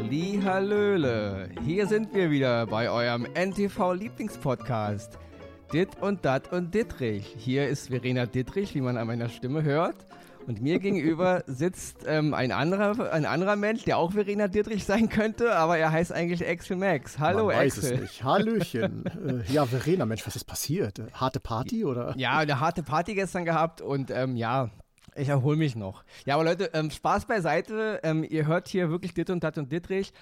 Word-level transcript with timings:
Halli, 0.00 0.40
Hallöle. 0.42 1.50
Hier 1.62 1.86
sind 1.86 2.14
wir 2.14 2.30
wieder 2.30 2.66
bei 2.66 2.90
eurem 2.90 3.26
NTV 3.34 3.92
Lieblingspodcast. 3.92 5.18
Dit 5.74 5.90
und 6.00 6.24
Dat 6.24 6.50
und 6.54 6.72
Dittrich. 6.72 7.34
Hier 7.36 7.68
ist 7.68 7.88
Verena 7.88 8.24
Dittrich, 8.24 8.74
wie 8.74 8.80
man 8.80 8.96
an 8.96 9.08
meiner 9.08 9.28
Stimme 9.28 9.62
hört. 9.62 9.96
Und 10.46 10.62
mir 10.62 10.78
gegenüber 10.78 11.44
sitzt 11.46 12.06
ähm, 12.06 12.32
ein, 12.32 12.50
anderer, 12.50 13.12
ein 13.12 13.26
anderer 13.26 13.56
Mensch, 13.56 13.84
der 13.84 13.98
auch 13.98 14.12
Verena 14.12 14.48
Dittrich 14.48 14.84
sein 14.84 15.10
könnte, 15.10 15.54
aber 15.54 15.76
er 15.76 15.92
heißt 15.92 16.12
eigentlich 16.12 16.48
Axel 16.48 16.76
Max. 16.78 17.18
Hallo 17.18 17.48
Man 17.48 17.56
weiß 17.56 17.76
Axel. 17.76 17.92
es 17.92 18.00
nicht. 18.00 18.24
Hallöchen. 18.24 19.04
äh, 19.48 19.52
ja, 19.52 19.66
Verena, 19.66 20.06
Mensch, 20.06 20.26
was 20.26 20.34
ist 20.34 20.44
passiert? 20.44 20.98
Äh, 20.98 21.12
Harte 21.12 21.40
Party 21.40 21.84
oder? 21.84 22.14
Ja, 22.16 22.38
eine 22.38 22.58
harte 22.58 22.82
Party 22.82 23.14
gestern 23.14 23.44
gehabt 23.44 23.82
und 23.82 24.10
ähm, 24.10 24.34
ja, 24.34 24.70
ich 25.16 25.28
erhole 25.28 25.56
mich 25.56 25.76
noch. 25.76 26.04
Ja, 26.26 26.34
aber 26.34 26.44
Leute, 26.44 26.70
ähm, 26.72 26.90
Spaß 26.90 27.26
beiseite. 27.26 28.00
Ähm, 28.02 28.24
ihr 28.28 28.46
hört 28.46 28.68
hier 28.68 28.90
wirklich 28.90 29.14
Dit 29.14 29.30
und 29.30 29.42
Dat 29.44 29.58
und 29.58 29.70
Dittrich. 29.72 30.12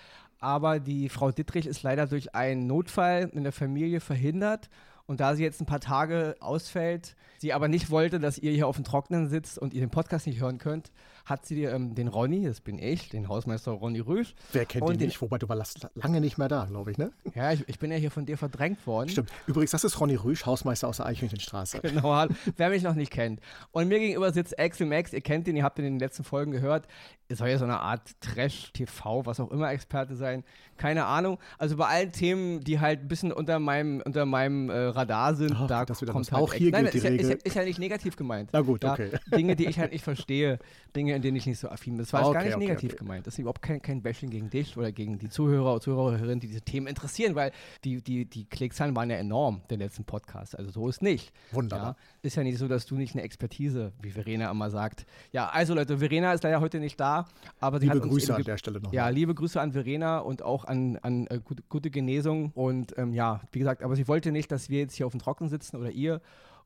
Aber 0.41 0.79
die 0.79 1.09
Frau 1.09 1.33
Dittrich 1.33 1.66
ist 1.66 1.83
leider 1.83 2.06
durch 2.06 2.34
einen 2.34 2.66
Notfall 2.66 3.30
in 3.32 3.43
der 3.43 3.52
Familie 3.52 4.01
verhindert. 4.01 4.69
Und 5.06 5.20
da 5.20 5.34
sie 5.34 5.43
jetzt 5.43 5.60
ein 5.60 5.66
paar 5.66 5.80
Tage 5.80 6.37
ausfällt, 6.41 7.16
sie 7.38 7.55
aber 7.55 7.66
nicht 7.66 7.91
wollte, 7.91 8.20
dass 8.20 8.38
ihr 8.38 8.52
hier 8.52 8.66
auf 8.66 8.77
dem 8.77 8.84
Trocknen 8.84 9.29
sitzt 9.29 9.59
und 9.59 9.73
ihr 9.73 9.80
den 9.80 9.91
Podcast 9.91 10.27
nicht 10.27 10.41
hören 10.41 10.59
könnt, 10.59 10.93
hat 11.28 11.46
sie 11.46 11.64
ähm, 11.64 11.95
den 11.95 12.09
Ronny, 12.09 12.45
das 12.45 12.60
bin 12.60 12.78
ich, 12.78 13.09
den 13.10 13.28
Hausmeister 13.28 13.73
Ronny 13.73 14.00
Rüsch. 14.00 14.34
Wer 14.52 14.64
kennt 14.66 14.84
und 14.84 14.95
ihn 14.95 14.98
den, 14.98 15.09
nicht? 15.09 15.20
Wobei 15.20 15.38
du 15.38 15.48
warst 15.48 15.87
lange 15.95 16.20
nicht 16.20 16.38
mehr 16.38 16.48
da, 16.48 16.64
glaube 16.64 16.91
ich, 16.91 16.98
ne? 16.98 17.12
Ja, 17.34 17.52
ich, 17.52 17.68
ich, 17.68 17.78
bin 17.78 17.91
ja 17.91 17.96
hier 17.96 18.10
von 18.10 18.27
dir 18.27 18.38
verdrängt 18.38 18.87
worden. 18.87 19.10
Stimmt. 19.10 19.30
Übrigens, 19.46 19.73
das 19.73 19.84
ist 19.84 20.01
Ronny 20.01 20.14
Rüsch, 20.14 20.46
Hausmeister 20.46 20.88
aus 20.88 20.98
der 20.98 21.06
Eichhörnchenstraße. 21.06 21.80
Genau, 21.88 22.27
wer 22.56 22.68
mich 22.68 22.82
noch 22.82 22.95
nicht 22.95 23.10
kennt. 23.10 23.40
Und 23.73 23.88
mir 23.88 23.99
gegenüber 23.99 24.30
sitzt 24.30 24.59
Axel 24.59 24.87
Max, 24.87 25.12
ihr 25.12 25.21
kennt 25.21 25.49
ihn, 25.49 25.56
ihr 25.56 25.65
habt 25.65 25.79
ihn 25.79 25.87
in 25.87 25.95
den 25.95 26.01
letzten 26.01 26.23
Folgen 26.23 26.52
gehört. 26.52 26.87
Es 27.29 27.38
soll 27.38 27.49
ja 27.49 27.59
so 27.59 27.65
eine 27.65 27.80
Art 27.80 28.02
Trash-TV, 28.21 29.26
was 29.26 29.40
auch 29.40 29.51
immer 29.51 29.71
Experte 29.71 30.16
sein. 30.16 30.45
Keine 30.79 31.04
Ahnung. 31.04 31.38
Also 31.59 31.76
bei 31.76 31.87
allen 31.87 32.12
Themen, 32.12 32.60
die 32.60 32.80
halt 32.80 33.01
ein 33.01 33.09
bisschen 33.09 33.32
unter 33.32 33.59
meinem, 33.59 34.01
unter 34.04 34.24
meinem 34.26 34.71
äh, 34.71 34.76
Radar 34.79 35.34
sind, 35.34 35.52
Ach, 35.54 35.66
da 35.66 35.84
kommt 35.84 36.32
halt 36.32 36.43
Auch 36.43 36.54
hier 36.54 36.71
Nein, 36.71 36.84
gilt 36.84 36.95
die 36.95 36.99
ist, 36.99 37.04
ja, 37.04 37.10
ist, 37.10 37.23
ja, 37.23 37.29
Regel. 37.29 37.40
ist 37.45 37.54
ja 37.54 37.65
nicht 37.65 37.79
negativ 37.79 38.16
gemeint. 38.16 38.51
Na 38.52 38.60
gut, 38.60 38.84
okay. 38.84 39.10
Dinge, 39.34 39.56
die 39.56 39.66
ich 39.66 39.79
halt 39.79 39.93
nicht 39.93 40.04
verstehe, 40.04 40.59
Dinge, 40.95 41.18
in 41.19 41.23
denen 41.23 41.37
ich 41.37 41.47
nicht 41.47 41.59
so 41.59 41.69
affin 41.69 41.95
bin. 41.95 41.99
Das 41.99 42.13
war 42.13 42.21
jetzt 42.21 42.33
gar 42.33 42.41
Okay, 42.41 42.47
nicht 42.47 42.57
okay, 42.57 42.66
negativ 42.66 42.93
okay. 42.93 42.99
gemeint. 42.99 43.27
Das 43.27 43.35
ist 43.35 43.38
überhaupt 43.38 43.63
kein, 43.63 43.83
kein 43.83 44.02
Bashing 44.02 44.30
gegen 44.30 44.49
dich 44.51 44.77
oder 44.77 44.93
gegen 44.93 45.19
die 45.19 45.29
Zuhörer 45.29 45.73
oder 45.73 45.80
Zuhörerinnen, 45.80 46.41
die 46.41 46.47
diese 46.47 46.63
Themen 46.63 46.87
interessieren, 46.87 47.35
weil 47.35 47.52
die, 47.85 48.02
die, 48.02 48.24
die 48.24 48.45
Klickzahlen 48.45 48.97
waren 48.97 49.11
ja 49.11 49.16
enorm, 49.16 49.63
den 49.71 49.80
letzten 49.80 50.05
Podcast. 50.05 50.57
Also 50.57 50.71
so 50.71 50.89
ist 50.89 51.02
nicht. 51.02 51.33
Wunderbar. 51.52 51.89
Ja, 51.89 51.96
ist 52.23 52.37
ja 52.37 52.43
nicht 52.43 52.59
so, 52.59 52.69
dass 52.69 52.87
du 52.87 52.96
nicht 52.96 53.15
eine 53.15 53.23
Expertise, 53.23 53.93
wie 54.01 54.11
Verena 54.11 54.51
immer 54.51 54.71
sagt. 54.71 55.07
Ja, 55.33 55.49
also 55.49 55.74
Leute, 55.74 55.99
Verena 55.99 56.33
ist 56.33 56.45
leider 56.45 56.61
heute 56.61 56.80
nicht 56.80 56.99
da, 56.99 57.27
aber 57.61 57.80
sie 57.80 57.87
Liebe 57.87 57.96
hat 57.96 58.05
uns 58.05 58.13
Grüße 58.13 58.35
an 58.35 58.45
der 58.45 58.57
Stelle 58.57 58.80
noch. 58.80 58.93
Ja, 58.93 59.09
liebe 59.09 59.35
Grüße 59.35 59.61
an 59.61 59.73
Verena 59.73 60.19
und 60.21 60.43
auch 60.43 60.65
an, 60.65 60.96
an 61.02 61.27
äh, 61.27 61.41
gute, 61.43 61.63
gute 61.69 61.91
Genesung. 61.91 62.52
Und 62.55 62.96
ähm, 62.96 63.13
ja, 63.13 63.41
wie 63.52 63.59
gesagt, 63.59 63.83
aber 63.83 63.96
sie 63.96 64.09
wollte 64.09 64.33
nicht, 64.33 64.50
dass 64.53 64.71
wir 64.71 64.81
jetzt 64.81 64.94
hier 64.94 65.06
auf 65.06 65.12
dem 65.12 65.21
Trocken 65.21 65.49
sitzen 65.49 65.77
oder 65.77 65.91
ihr. 65.91 66.21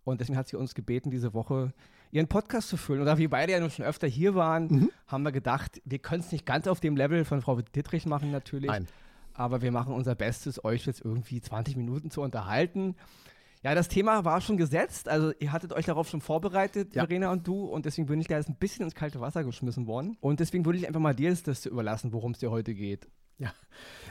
Und 0.04 0.20
deswegen 0.20 0.36
hat 0.36 0.48
sie 0.48 0.56
uns 0.56 0.74
gebeten, 0.74 1.10
diese 1.10 1.32
Woche 1.32 1.72
ihren 2.12 2.28
Podcast 2.28 2.68
zu 2.68 2.76
füllen. 2.76 3.00
Und 3.00 3.06
da 3.06 3.18
wir 3.18 3.28
beide 3.30 3.52
ja 3.52 3.60
nun 3.60 3.70
schon 3.70 3.84
öfter 3.84 4.06
hier 4.06 4.34
waren, 4.36 4.66
Mhm. 4.68 4.90
haben 5.08 5.22
wir 5.24 5.32
gedacht, 5.32 5.80
wir 5.84 5.98
können 5.98 6.20
es 6.22 6.30
nicht 6.30 6.46
ganz 6.46 6.68
auf 6.68 6.78
dem 6.78 6.96
Level 6.96 7.24
von 7.24 7.42
Frau 7.42 7.60
Dittrich 7.60 8.06
machen 8.06 8.30
natürlich. 8.30 8.70
Nein. 8.70 8.86
Aber 9.34 9.62
wir 9.62 9.72
machen 9.72 9.94
unser 9.94 10.14
Bestes, 10.14 10.62
euch 10.64 10.86
jetzt 10.86 11.02
irgendwie 11.04 11.40
20 11.40 11.74
Minuten 11.76 12.10
zu 12.10 12.20
unterhalten. 12.20 12.94
Ja, 13.64 13.74
das 13.74 13.88
Thema 13.88 14.24
war 14.24 14.40
schon 14.40 14.56
gesetzt. 14.56 15.08
Also 15.08 15.32
ihr 15.38 15.52
hattet 15.52 15.72
euch 15.72 15.86
darauf 15.86 16.08
schon 16.08 16.20
vorbereitet, 16.20 16.94
Ja. 16.94 17.06
Verena 17.06 17.30
und 17.32 17.46
du. 17.46 17.64
Und 17.64 17.86
deswegen 17.86 18.06
bin 18.08 18.20
ich 18.20 18.26
da 18.26 18.36
jetzt 18.36 18.48
ein 18.50 18.56
bisschen 18.56 18.84
ins 18.84 18.94
kalte 18.94 19.20
Wasser 19.20 19.42
geschmissen 19.44 19.86
worden. 19.86 20.16
Und 20.20 20.40
deswegen 20.40 20.64
würde 20.66 20.78
ich 20.78 20.86
einfach 20.86 21.00
mal 21.00 21.14
dir 21.14 21.30
das, 21.30 21.42
das 21.44 21.64
überlassen, 21.66 22.12
worum 22.12 22.32
es 22.32 22.38
dir 22.40 22.50
heute 22.50 22.74
geht. 22.74 23.08
Ja. 23.38 23.52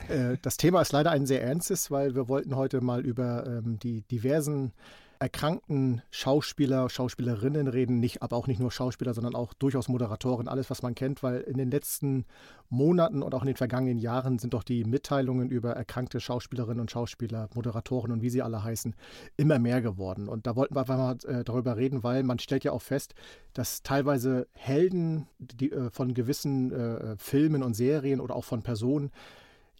Äh, 0.08 0.38
Das 0.42 0.56
Thema 0.56 0.80
ist 0.80 0.90
leider 0.92 1.10
ein 1.12 1.26
sehr 1.26 1.42
ernstes, 1.42 1.90
weil 1.90 2.14
wir 2.16 2.26
wollten 2.28 2.56
heute 2.56 2.80
mal 2.80 3.04
über 3.06 3.46
ähm, 3.46 3.78
die 3.78 4.02
diversen 4.02 4.72
erkrankten 5.22 6.02
Schauspieler, 6.10 6.90
Schauspielerinnen 6.90 7.68
reden, 7.68 8.00
nicht, 8.00 8.22
aber 8.22 8.36
auch 8.36 8.48
nicht 8.48 8.58
nur 8.58 8.72
Schauspieler, 8.72 9.14
sondern 9.14 9.36
auch 9.36 9.54
durchaus 9.54 9.86
Moderatoren, 9.86 10.48
alles, 10.48 10.68
was 10.68 10.82
man 10.82 10.96
kennt, 10.96 11.22
weil 11.22 11.42
in 11.42 11.58
den 11.58 11.70
letzten 11.70 12.24
Monaten 12.70 13.22
und 13.22 13.32
auch 13.32 13.42
in 13.42 13.46
den 13.46 13.56
vergangenen 13.56 13.98
Jahren 13.98 14.40
sind 14.40 14.52
doch 14.52 14.64
die 14.64 14.82
Mitteilungen 14.82 15.48
über 15.48 15.74
erkrankte 15.74 16.18
Schauspielerinnen 16.18 16.80
und 16.80 16.90
Schauspieler, 16.90 17.48
Moderatoren 17.54 18.10
und 18.10 18.22
wie 18.22 18.30
sie 18.30 18.42
alle 18.42 18.64
heißen, 18.64 18.96
immer 19.36 19.60
mehr 19.60 19.80
geworden. 19.80 20.28
Und 20.28 20.48
da 20.48 20.56
wollten 20.56 20.74
wir 20.74 20.80
einfach 20.80 20.98
mal 20.98 21.16
äh, 21.24 21.44
darüber 21.44 21.76
reden, 21.76 22.02
weil 22.02 22.24
man 22.24 22.40
stellt 22.40 22.64
ja 22.64 22.72
auch 22.72 22.82
fest, 22.82 23.14
dass 23.52 23.84
teilweise 23.84 24.48
Helden 24.54 25.28
die, 25.38 25.70
äh, 25.70 25.90
von 25.90 26.14
gewissen 26.14 26.72
äh, 26.72 27.16
Filmen 27.16 27.62
und 27.62 27.74
Serien 27.74 28.20
oder 28.20 28.34
auch 28.34 28.44
von 28.44 28.64
Personen 28.64 29.12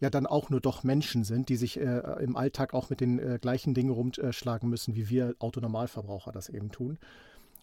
ja 0.00 0.10
dann 0.10 0.26
auch 0.26 0.50
nur 0.50 0.60
doch 0.60 0.82
Menschen 0.82 1.24
sind, 1.24 1.48
die 1.48 1.56
sich 1.56 1.78
äh, 1.78 2.00
im 2.22 2.36
Alltag 2.36 2.74
auch 2.74 2.90
mit 2.90 3.00
den 3.00 3.18
äh, 3.18 3.38
gleichen 3.40 3.74
Dingen 3.74 3.90
rumschlagen 3.90 4.68
müssen, 4.68 4.96
wie 4.96 5.08
wir 5.08 5.34
Autonormalverbraucher 5.38 6.32
das 6.32 6.48
eben 6.48 6.70
tun. 6.70 6.98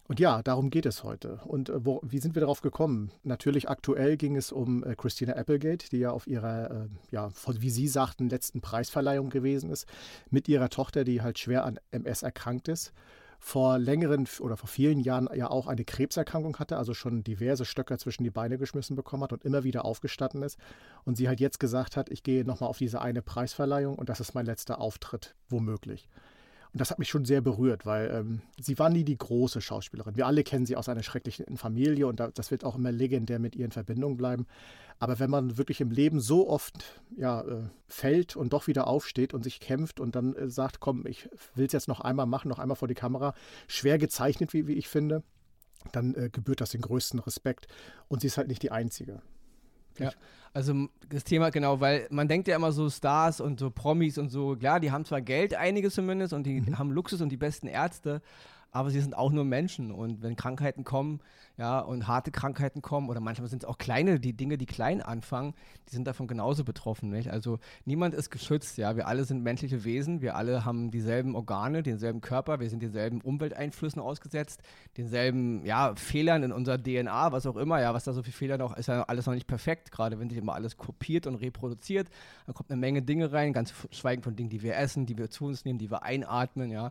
Und 0.08 0.18
ja, 0.18 0.42
darum 0.42 0.70
geht 0.70 0.86
es 0.86 1.04
heute. 1.04 1.38
Und 1.44 1.68
äh, 1.68 1.84
wo, 1.84 2.00
wie 2.02 2.18
sind 2.18 2.34
wir 2.34 2.40
darauf 2.40 2.62
gekommen? 2.62 3.12
Natürlich 3.22 3.68
aktuell 3.68 4.16
ging 4.16 4.36
es 4.36 4.50
um 4.50 4.82
äh, 4.82 4.96
Christina 4.96 5.34
Applegate, 5.34 5.88
die 5.90 5.98
ja 5.98 6.10
auf 6.10 6.26
ihrer, 6.26 6.70
äh, 6.70 6.88
ja, 7.12 7.30
von- 7.30 7.62
wie 7.62 7.70
Sie 7.70 7.86
sagten, 7.86 8.28
letzten 8.28 8.60
Preisverleihung 8.60 9.30
gewesen 9.30 9.70
ist, 9.70 9.86
mit 10.30 10.48
ihrer 10.48 10.68
Tochter, 10.68 11.04
die 11.04 11.22
halt 11.22 11.38
schwer 11.38 11.64
an 11.64 11.78
MS 11.92 12.22
erkrankt 12.22 12.66
ist 12.68 12.92
vor 13.40 13.78
längeren 13.78 14.28
oder 14.40 14.56
vor 14.56 14.68
vielen 14.68 15.00
Jahren 15.00 15.28
ja 15.34 15.50
auch 15.50 15.66
eine 15.66 15.84
Krebserkrankung 15.84 16.58
hatte, 16.58 16.76
also 16.76 16.92
schon 16.92 17.24
diverse 17.24 17.64
Stöcker 17.64 17.98
zwischen 17.98 18.22
die 18.22 18.30
Beine 18.30 18.58
geschmissen 18.58 18.96
bekommen 18.96 19.24
hat 19.24 19.32
und 19.32 19.44
immer 19.44 19.64
wieder 19.64 19.84
aufgestanden 19.86 20.42
ist. 20.42 20.58
Und 21.04 21.16
sie 21.16 21.26
halt 21.26 21.40
jetzt 21.40 21.58
gesagt 21.58 21.96
hat, 21.96 22.10
ich 22.10 22.22
gehe 22.22 22.44
nochmal 22.44 22.68
auf 22.68 22.78
diese 22.78 23.00
eine 23.00 23.22
Preisverleihung 23.22 23.96
und 23.96 24.10
das 24.10 24.20
ist 24.20 24.34
mein 24.34 24.46
letzter 24.46 24.80
Auftritt, 24.80 25.34
womöglich. 25.48 26.08
Und 26.72 26.80
das 26.80 26.90
hat 26.90 27.00
mich 27.00 27.08
schon 27.08 27.24
sehr 27.24 27.40
berührt, 27.40 27.84
weil 27.84 28.10
ähm, 28.10 28.42
sie 28.60 28.78
war 28.78 28.90
nie 28.90 29.02
die 29.02 29.18
große 29.18 29.60
Schauspielerin. 29.60 30.16
Wir 30.16 30.26
alle 30.26 30.44
kennen 30.44 30.66
sie 30.66 30.76
aus 30.76 30.88
einer 30.88 31.02
schrecklichen 31.02 31.56
Familie 31.56 32.06
und 32.06 32.20
da, 32.20 32.28
das 32.28 32.52
wird 32.52 32.64
auch 32.64 32.76
immer 32.76 32.92
legendär 32.92 33.40
mit 33.40 33.56
ihr 33.56 33.64
in 33.64 33.72
Verbindung 33.72 34.16
bleiben. 34.16 34.46
Aber 35.00 35.18
wenn 35.18 35.30
man 35.30 35.58
wirklich 35.58 35.80
im 35.80 35.90
Leben 35.90 36.20
so 36.20 36.48
oft 36.48 37.00
ja, 37.16 37.40
äh, 37.40 37.62
fällt 37.88 38.36
und 38.36 38.52
doch 38.52 38.66
wieder 38.66 38.86
aufsteht 38.86 39.34
und 39.34 39.42
sich 39.42 39.58
kämpft 39.58 39.98
und 39.98 40.14
dann 40.14 40.36
äh, 40.36 40.48
sagt, 40.48 40.78
komm, 40.78 41.06
ich 41.06 41.28
will 41.54 41.66
es 41.66 41.72
jetzt 41.72 41.88
noch 41.88 42.00
einmal 42.00 42.26
machen, 42.26 42.48
noch 42.48 42.58
einmal 42.58 42.76
vor 42.76 42.88
die 42.88 42.94
Kamera, 42.94 43.34
schwer 43.66 43.98
gezeichnet, 43.98 44.52
wie, 44.52 44.68
wie 44.68 44.74
ich 44.74 44.88
finde, 44.88 45.24
dann 45.90 46.14
äh, 46.14 46.28
gebührt 46.30 46.60
das 46.60 46.70
den 46.70 46.82
größten 46.82 47.18
Respekt. 47.18 47.66
Und 48.08 48.20
sie 48.20 48.28
ist 48.28 48.36
halt 48.36 48.48
nicht 48.48 48.62
die 48.62 48.70
Einzige. 48.70 49.22
Ja, 49.98 50.12
also 50.52 50.88
das 51.08 51.24
Thema 51.24 51.50
genau, 51.50 51.80
weil 51.80 52.06
man 52.10 52.28
denkt 52.28 52.48
ja 52.48 52.56
immer 52.56 52.72
so 52.72 52.88
Stars 52.90 53.40
und 53.40 53.60
so 53.60 53.70
Promis 53.70 54.18
und 54.18 54.30
so, 54.30 54.56
klar, 54.56 54.80
die 54.80 54.90
haben 54.90 55.04
zwar 55.04 55.20
Geld, 55.20 55.54
einige 55.54 55.90
zumindest, 55.90 56.32
und 56.32 56.44
die 56.44 56.62
haben 56.74 56.90
Luxus 56.90 57.20
und 57.20 57.30
die 57.30 57.36
besten 57.36 57.66
Ärzte, 57.66 58.20
aber 58.72 58.90
sie 58.90 59.00
sind 59.00 59.16
auch 59.16 59.32
nur 59.32 59.44
Menschen. 59.44 59.90
Und 59.90 60.22
wenn 60.22 60.36
Krankheiten 60.36 60.84
kommen, 60.84 61.20
ja, 61.56 61.80
und 61.80 62.08
harte 62.08 62.30
Krankheiten 62.30 62.80
kommen 62.80 63.10
oder 63.10 63.20
manchmal 63.20 63.48
sind 63.48 63.64
es 63.64 63.68
auch 63.68 63.76
kleine, 63.76 64.18
die 64.18 64.32
Dinge, 64.32 64.56
die 64.56 64.66
klein 64.66 65.02
anfangen, 65.02 65.54
die 65.88 65.94
sind 65.94 66.06
davon 66.06 66.26
genauso 66.26 66.64
betroffen, 66.64 67.10
nicht? 67.10 67.28
Also 67.30 67.58
niemand 67.84 68.14
ist 68.14 68.30
geschützt, 68.30 68.78
ja, 68.78 68.96
wir 68.96 69.06
alle 69.06 69.24
sind 69.24 69.42
menschliche 69.42 69.84
Wesen, 69.84 70.22
wir 70.22 70.36
alle 70.36 70.64
haben 70.64 70.90
dieselben 70.90 71.34
Organe, 71.34 71.82
denselben 71.82 72.22
Körper, 72.22 72.60
wir 72.60 72.70
sind 72.70 72.82
denselben 72.82 73.20
Umwelteinflüssen 73.20 74.00
ausgesetzt, 74.00 74.62
denselben, 74.96 75.66
ja, 75.66 75.94
Fehlern 75.96 76.44
in 76.44 76.52
unserer 76.52 76.82
DNA, 76.82 77.32
was 77.32 77.46
auch 77.46 77.56
immer, 77.56 77.78
ja, 77.80 77.92
was 77.92 78.04
da 78.04 78.14
so 78.14 78.22
viele 78.22 78.32
Fehler 78.36 78.56
noch, 78.56 78.74
ist 78.76 78.86
ja 78.86 79.02
alles 79.02 79.26
noch 79.26 79.34
nicht 79.34 79.46
perfekt, 79.46 79.92
gerade 79.92 80.18
wenn 80.18 80.30
sich 80.30 80.38
immer 80.38 80.54
alles 80.54 80.78
kopiert 80.78 81.26
und 81.26 81.34
reproduziert, 81.34 82.08
dann 82.46 82.54
kommt 82.54 82.70
eine 82.70 82.80
Menge 82.80 83.02
Dinge 83.02 83.32
rein, 83.32 83.52
ganz 83.52 83.74
schweigen 83.90 84.22
von 84.22 84.34
Dingen, 84.34 84.48
die 84.48 84.62
wir 84.62 84.78
essen, 84.78 85.04
die 85.04 85.18
wir 85.18 85.28
zu 85.28 85.44
uns 85.44 85.66
nehmen, 85.66 85.78
die 85.78 85.90
wir 85.90 86.04
einatmen, 86.04 86.70
ja, 86.70 86.90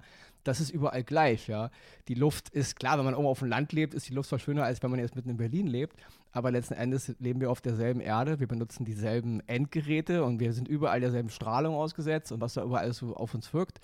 das 0.49 0.59
ist 0.59 0.71
überall 0.71 1.03
gleich, 1.03 1.47
ja. 1.47 1.69
Die 2.07 2.15
Luft 2.15 2.49
ist, 2.49 2.77
klar, 2.77 2.97
wenn 2.97 3.05
man 3.05 3.13
oben 3.13 3.27
auf 3.27 3.39
dem 3.39 3.47
Land 3.47 3.71
lebt, 3.71 3.93
ist 3.93 4.09
die 4.09 4.13
Luft 4.13 4.29
zwar 4.29 4.39
schöner, 4.39 4.63
als 4.63 4.83
wenn 4.83 4.91
man 4.91 4.99
jetzt 4.99 5.15
mitten 5.15 5.29
in 5.29 5.37
Berlin 5.37 5.67
lebt, 5.67 5.95
aber 6.31 6.51
letzten 6.51 6.73
Endes 6.73 7.15
leben 7.19 7.39
wir 7.39 7.49
auf 7.49 7.61
derselben 7.61 8.01
Erde, 8.01 8.39
wir 8.39 8.47
benutzen 8.47 8.85
dieselben 8.85 9.41
Endgeräte 9.47 10.23
und 10.23 10.39
wir 10.39 10.53
sind 10.53 10.67
überall 10.67 10.99
derselben 10.99 11.29
Strahlung 11.29 11.75
ausgesetzt 11.75 12.31
und 12.31 12.41
was 12.41 12.53
da 12.53 12.63
überall 12.63 12.91
so 12.93 13.15
auf 13.15 13.33
uns 13.33 13.53
wirkt. 13.53 13.79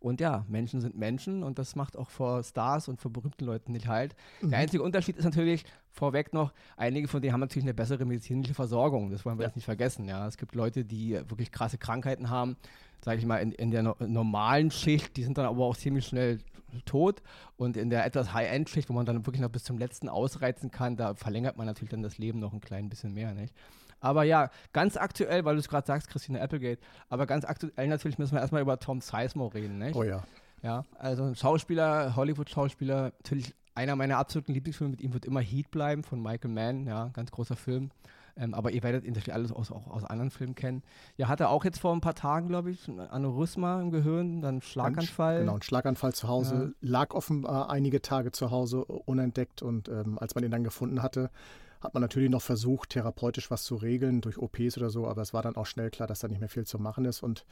Und 0.00 0.20
ja, 0.20 0.44
Menschen 0.48 0.80
sind 0.80 0.96
Menschen 0.96 1.42
und 1.42 1.58
das 1.58 1.74
macht 1.74 1.96
auch 1.96 2.10
vor 2.10 2.42
Stars 2.44 2.86
und 2.88 3.00
vor 3.00 3.12
berühmten 3.12 3.44
Leuten 3.44 3.72
nicht 3.72 3.88
halt. 3.88 4.14
Der 4.42 4.58
einzige 4.58 4.82
Unterschied 4.82 5.16
ist 5.16 5.24
natürlich 5.24 5.64
vorweg 5.90 6.32
noch, 6.32 6.52
einige 6.76 7.08
von 7.08 7.20
denen 7.20 7.32
haben 7.32 7.40
natürlich 7.40 7.64
eine 7.64 7.74
bessere 7.74 8.04
medizinische 8.04 8.54
Versorgung. 8.54 9.10
Das 9.10 9.24
wollen 9.24 9.38
wir 9.38 9.42
Ja. 9.42 9.48
jetzt 9.48 9.56
nicht 9.56 9.64
vergessen. 9.64 10.04
Ja, 10.06 10.26
es 10.28 10.36
gibt 10.36 10.54
Leute, 10.54 10.84
die 10.84 11.14
wirklich 11.28 11.50
krasse 11.50 11.78
Krankheiten 11.78 12.30
haben, 12.30 12.56
sage 13.04 13.18
ich 13.18 13.26
mal, 13.26 13.38
in, 13.38 13.50
in 13.52 13.72
der 13.72 13.82
no 13.82 13.96
normalen 13.98 14.70
Schicht, 14.70 15.16
die 15.16 15.24
sind 15.24 15.36
dann 15.36 15.46
aber 15.46 15.64
auch 15.64 15.76
ziemlich 15.76 16.06
schnell 16.06 16.38
tot. 16.84 17.22
Und 17.56 17.76
in 17.76 17.90
der 17.90 18.04
etwas 18.06 18.32
High-End-Schicht, 18.32 18.88
wo 18.88 18.92
man 18.92 19.04
dann 19.06 19.26
wirklich 19.26 19.40
noch 19.40 19.48
bis 19.50 19.64
zum 19.64 19.78
letzten 19.78 20.08
ausreizen 20.08 20.70
kann, 20.70 20.96
da 20.96 21.14
verlängert 21.14 21.56
man 21.56 21.66
natürlich 21.66 21.90
dann 21.90 22.02
das 22.02 22.18
Leben 22.18 22.38
noch 22.38 22.52
ein 22.52 22.60
klein 22.60 22.88
bisschen 22.88 23.14
mehr, 23.14 23.34
nicht? 23.34 23.52
Aber 24.00 24.24
ja, 24.24 24.50
ganz 24.72 24.96
aktuell, 24.96 25.44
weil 25.44 25.54
du 25.54 25.60
es 25.60 25.68
gerade 25.68 25.86
sagst, 25.86 26.08
Christina 26.08 26.40
Applegate, 26.40 26.80
aber 27.08 27.26
ganz 27.26 27.44
aktuell 27.44 27.88
natürlich 27.88 28.18
müssen 28.18 28.34
wir 28.34 28.40
erstmal 28.40 28.62
über 28.62 28.78
Tom 28.78 29.00
Sizemore 29.00 29.54
reden, 29.54 29.78
nicht? 29.78 29.96
Oh 29.96 30.04
ja. 30.04 30.22
Ja, 30.62 30.84
also 30.98 31.22
ein 31.22 31.36
Schauspieler, 31.36 32.16
Hollywood-Schauspieler, 32.16 33.12
natürlich 33.22 33.54
einer 33.74 33.94
meiner 33.94 34.18
absoluten 34.18 34.52
Lieblingsfilme 34.52 34.90
mit 34.90 35.00
ihm 35.00 35.14
wird 35.14 35.24
immer 35.24 35.40
Heat 35.40 35.70
bleiben 35.70 36.02
von 36.02 36.20
Michael 36.20 36.50
Mann, 36.50 36.86
ja, 36.86 37.10
ganz 37.12 37.30
großer 37.30 37.54
Film. 37.54 37.90
Ähm, 38.36 38.54
aber 38.54 38.70
ihr 38.70 38.82
werdet 38.82 39.04
ihn 39.04 39.10
natürlich 39.10 39.32
alles 39.32 39.52
aus, 39.52 39.72
auch 39.72 39.88
aus 39.88 40.04
anderen 40.04 40.30
Filmen 40.30 40.54
kennen. 40.54 40.82
Ja, 41.16 41.28
hatte 41.28 41.48
auch 41.48 41.64
jetzt 41.64 41.80
vor 41.80 41.92
ein 41.92 42.00
paar 42.00 42.14
Tagen, 42.14 42.48
glaube 42.48 42.70
ich, 42.70 42.86
ein 42.86 43.00
Aneurysma 43.00 43.80
im 43.80 43.90
Gehirn, 43.90 44.40
dann 44.40 44.62
Schlaganfall. 44.62 45.40
Genau, 45.40 45.54
ein 45.54 45.62
Schlaganfall 45.62 46.12
zu 46.14 46.28
Hause. 46.28 46.74
Ja. 46.80 46.88
Lag 46.88 47.14
offenbar 47.14 47.70
einige 47.70 48.00
Tage 48.00 48.30
zu 48.30 48.50
Hause 48.50 48.84
unentdeckt 48.84 49.62
und 49.62 49.88
ähm, 49.88 50.18
als 50.20 50.34
man 50.36 50.44
ihn 50.44 50.52
dann 50.52 50.64
gefunden 50.64 51.02
hatte, 51.02 51.30
hat 51.80 51.94
man 51.94 52.00
natürlich 52.00 52.30
noch 52.30 52.42
versucht, 52.42 52.90
therapeutisch 52.90 53.50
was 53.50 53.64
zu 53.64 53.76
regeln 53.76 54.20
durch 54.20 54.38
OPs 54.38 54.76
oder 54.76 54.90
so, 54.90 55.06
aber 55.06 55.22
es 55.22 55.32
war 55.32 55.42
dann 55.42 55.56
auch 55.56 55.66
schnell 55.66 55.90
klar, 55.90 56.08
dass 56.08 56.20
da 56.20 56.28
nicht 56.28 56.40
mehr 56.40 56.48
viel 56.48 56.66
zu 56.66 56.78
machen 56.78 57.04
ist. 57.04 57.22
Und 57.22 57.44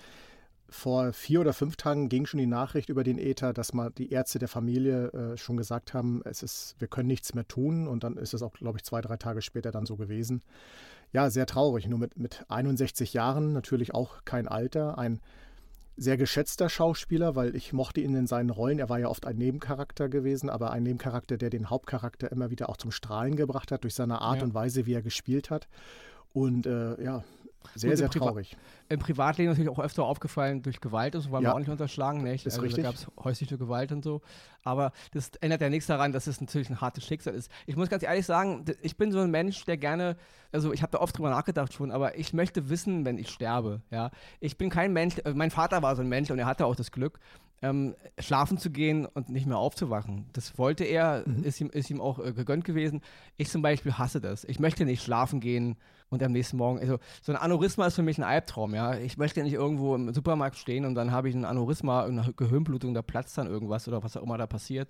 vor 0.69 1.13
vier 1.13 1.41
oder 1.41 1.53
fünf 1.53 1.77
Tagen 1.77 2.09
ging 2.09 2.27
schon 2.27 2.39
die 2.39 2.47
Nachricht 2.47 2.89
über 2.89 3.05
den 3.05 3.19
Äther, 3.19 3.53
dass 3.53 3.73
mal 3.73 3.91
die 3.91 4.11
Ärzte 4.11 4.39
der 4.39 4.49
Familie 4.49 5.13
äh, 5.13 5.37
schon 5.37 5.57
gesagt 5.57 5.95
haben, 5.95 6.23
es 6.25 6.43
ist, 6.43 6.75
wir 6.79 6.89
können 6.89 7.07
nichts 7.07 7.35
mehr 7.35 7.47
tun. 7.47 7.87
Und 7.87 8.03
dann 8.03 8.17
ist 8.17 8.35
es 8.35 8.43
auch, 8.43 8.53
glaube 8.53 8.79
ich, 8.79 8.85
zwei, 8.85 9.01
drei 9.01 9.17
Tage 9.17 9.43
später 9.43 9.71
dann 9.71 9.87
so 9.87 9.97
gewesen. 9.97 10.43
Ja, 11.13 11.31
sehr 11.31 11.47
traurig. 11.47 11.87
Nur 11.87 12.01
mit, 12.01 12.19
mit 12.19 12.45
61 12.49 13.13
Jahren 13.13 13.53
natürlich 13.53 13.95
auch 13.95 14.25
kein 14.25 14.49
Alter. 14.49 14.99
Ein 14.99 15.21
sehr 15.97 16.17
geschätzter 16.17 16.69
Schauspieler, 16.69 17.37
weil 17.37 17.57
ich 17.57 17.73
mochte 17.73 18.01
ihn 18.01 18.15
in 18.15 18.27
seinen 18.27 18.51
Rollen. 18.51 18.79
Er 18.79 18.89
war 18.89 18.99
ja 18.99 19.09
oft 19.09 19.27
ein 19.27 19.37
Nebencharakter 19.37 20.09
gewesen, 20.09 20.51
aber 20.51 20.71
ein 20.71 20.83
Nebencharakter, 20.83 21.39
der 21.39 21.51
den 21.51 21.71
Hauptcharakter 21.71 22.31
immer 22.31 22.51
wieder 22.51 22.69
auch 22.69 22.77
zum 22.77 22.91
Strahlen 22.91 23.37
gebracht 23.37 23.73
hat 23.73 23.85
durch 23.85 23.95
seine 23.95 24.21
Art 24.21 24.39
ja. 24.39 24.45
und 24.45 24.55
Weise, 24.55 24.87
wie 24.87 24.95
er 24.95 25.03
gespielt 25.03 25.51
hat. 25.51 25.69
Und 26.33 26.67
äh, 26.67 27.03
ja, 27.03 27.25
sehr, 27.75 27.91
Gut, 27.91 27.99
sehr 27.99 28.11
traurig. 28.11 28.51
Priva 28.51 28.61
Im 28.89 28.99
Privatleben 29.01 29.51
natürlich 29.51 29.71
auch 29.71 29.79
öfter 29.79 30.05
aufgefallen 30.05 30.63
durch 30.63 30.81
Gewalt 30.81 31.15
und 31.15 31.23
so, 31.23 31.31
wollen 31.31 31.43
ja. 31.43 31.51
wir 31.51 31.55
auch 31.55 31.59
nicht 31.59 31.69
unterschlagen, 31.69 32.23
nicht? 32.23 32.47
Ist 32.47 32.55
also, 32.55 32.63
richtig. 32.63 32.85
Da 32.85 32.91
gab 32.91 32.99
es 32.99 33.07
häusliche 33.23 33.59
Gewalt 33.59 33.93
und 33.93 34.05
so. 34.05 34.23
Aber 34.65 34.93
das 35.13 35.31
ändert 35.41 35.61
ja 35.61 35.69
nichts 35.69 35.87
daran, 35.87 36.13
dass 36.13 36.27
es 36.27 36.41
natürlich 36.41 36.71
ein 36.71 36.81
hartes 36.81 37.05
Schicksal 37.05 37.35
ist. 37.35 37.51
Ich 37.67 37.77
muss 37.77 37.89
ganz 37.89 38.03
ehrlich 38.03 38.27
sagen, 38.27 38.65
ich 38.83 38.97
bin 38.97 39.13
so 39.13 39.21
ein 39.21 39.31
Mensch, 39.31 39.65
der 39.65 39.77
gerne, 39.77 40.17
also 40.53 40.73
ich 40.73 40.83
habe 40.83 40.93
da 40.93 40.99
oft 40.99 41.17
drüber 41.17 41.31
nachgedacht 41.31 41.73
schon, 41.73 41.91
aber 41.91 42.19
ich 42.19 42.33
möchte 42.33 42.69
wissen, 42.69 43.05
wenn 43.05 43.19
ich 43.19 43.31
sterbe. 43.31 43.83
Ja? 43.91 44.11
Ich 44.41 44.59
bin 44.59 44.71
kein 44.71 44.93
Mensch, 44.93 45.19
äh, 45.25 45.33
mein 45.35 45.51
Vater 45.51 45.83
war 45.83 45.95
so 45.97 46.03
ein 46.03 46.09
Mensch 46.09 46.31
und 46.31 46.39
er 46.39 46.47
hatte 46.47 46.67
auch 46.67 46.77
das 46.77 46.91
Glück, 46.91 47.21
ähm, 47.63 47.95
schlafen 48.19 48.59
zu 48.59 48.71
gehen 48.71 49.07
und 49.07 49.29
nicht 49.29 49.47
mehr 49.47 49.59
aufzuwachen. 49.59 50.27
Das 50.33 50.59
wollte 50.59 50.85
er, 50.85 51.25
mhm. 51.27 51.45
ist, 51.45 51.61
ihm, 51.61 51.71
ist 51.71 51.91
ihm 51.91 52.01
auch 52.01 52.19
äh, 52.19 52.33
gegönnt 52.33 52.65
gewesen. 52.65 53.01
Ich 53.37 53.49
zum 53.49 53.63
Beispiel 53.63 53.95
hasse 53.95 54.21
das. 54.21 54.45
Ich 54.45 54.59
möchte 54.59 54.85
nicht 54.85 55.03
schlafen 55.03 55.41
gehen 55.41 55.77
und 56.09 56.23
am 56.23 56.33
nächsten 56.33 56.57
Morgen, 56.57 56.79
also 56.79 56.99
so 57.23 57.33
ein 57.33 57.39
Aneurysma 57.39 57.87
ist 57.87 57.95
für 57.95 58.03
mich 58.03 58.19
ein 58.19 58.25
Albtraum, 58.25 58.75
ja. 58.75 58.97
Ich 58.97 59.17
möchte 59.17 59.43
nicht 59.43 59.55
irgendwo 59.55 59.95
im 59.95 60.13
Supermarkt 60.15 60.57
stehen 60.57 60.85
und 60.85 60.95
dann 60.95 61.11
habe 61.11 61.29
ich 61.29 61.35
ein 61.35 61.45
Aneurysma, 61.45 62.05
eine 62.05 62.33
Gehirnblutung, 62.37 62.95
da 62.95 63.03
platzt 63.03 63.37
dann 63.39 63.49
irgendwas 63.49 63.89
oder 63.89 64.03
was 64.05 64.17
auch 64.17 64.23
immer 64.23 64.39
da 64.39 64.47
passiert 64.47 64.89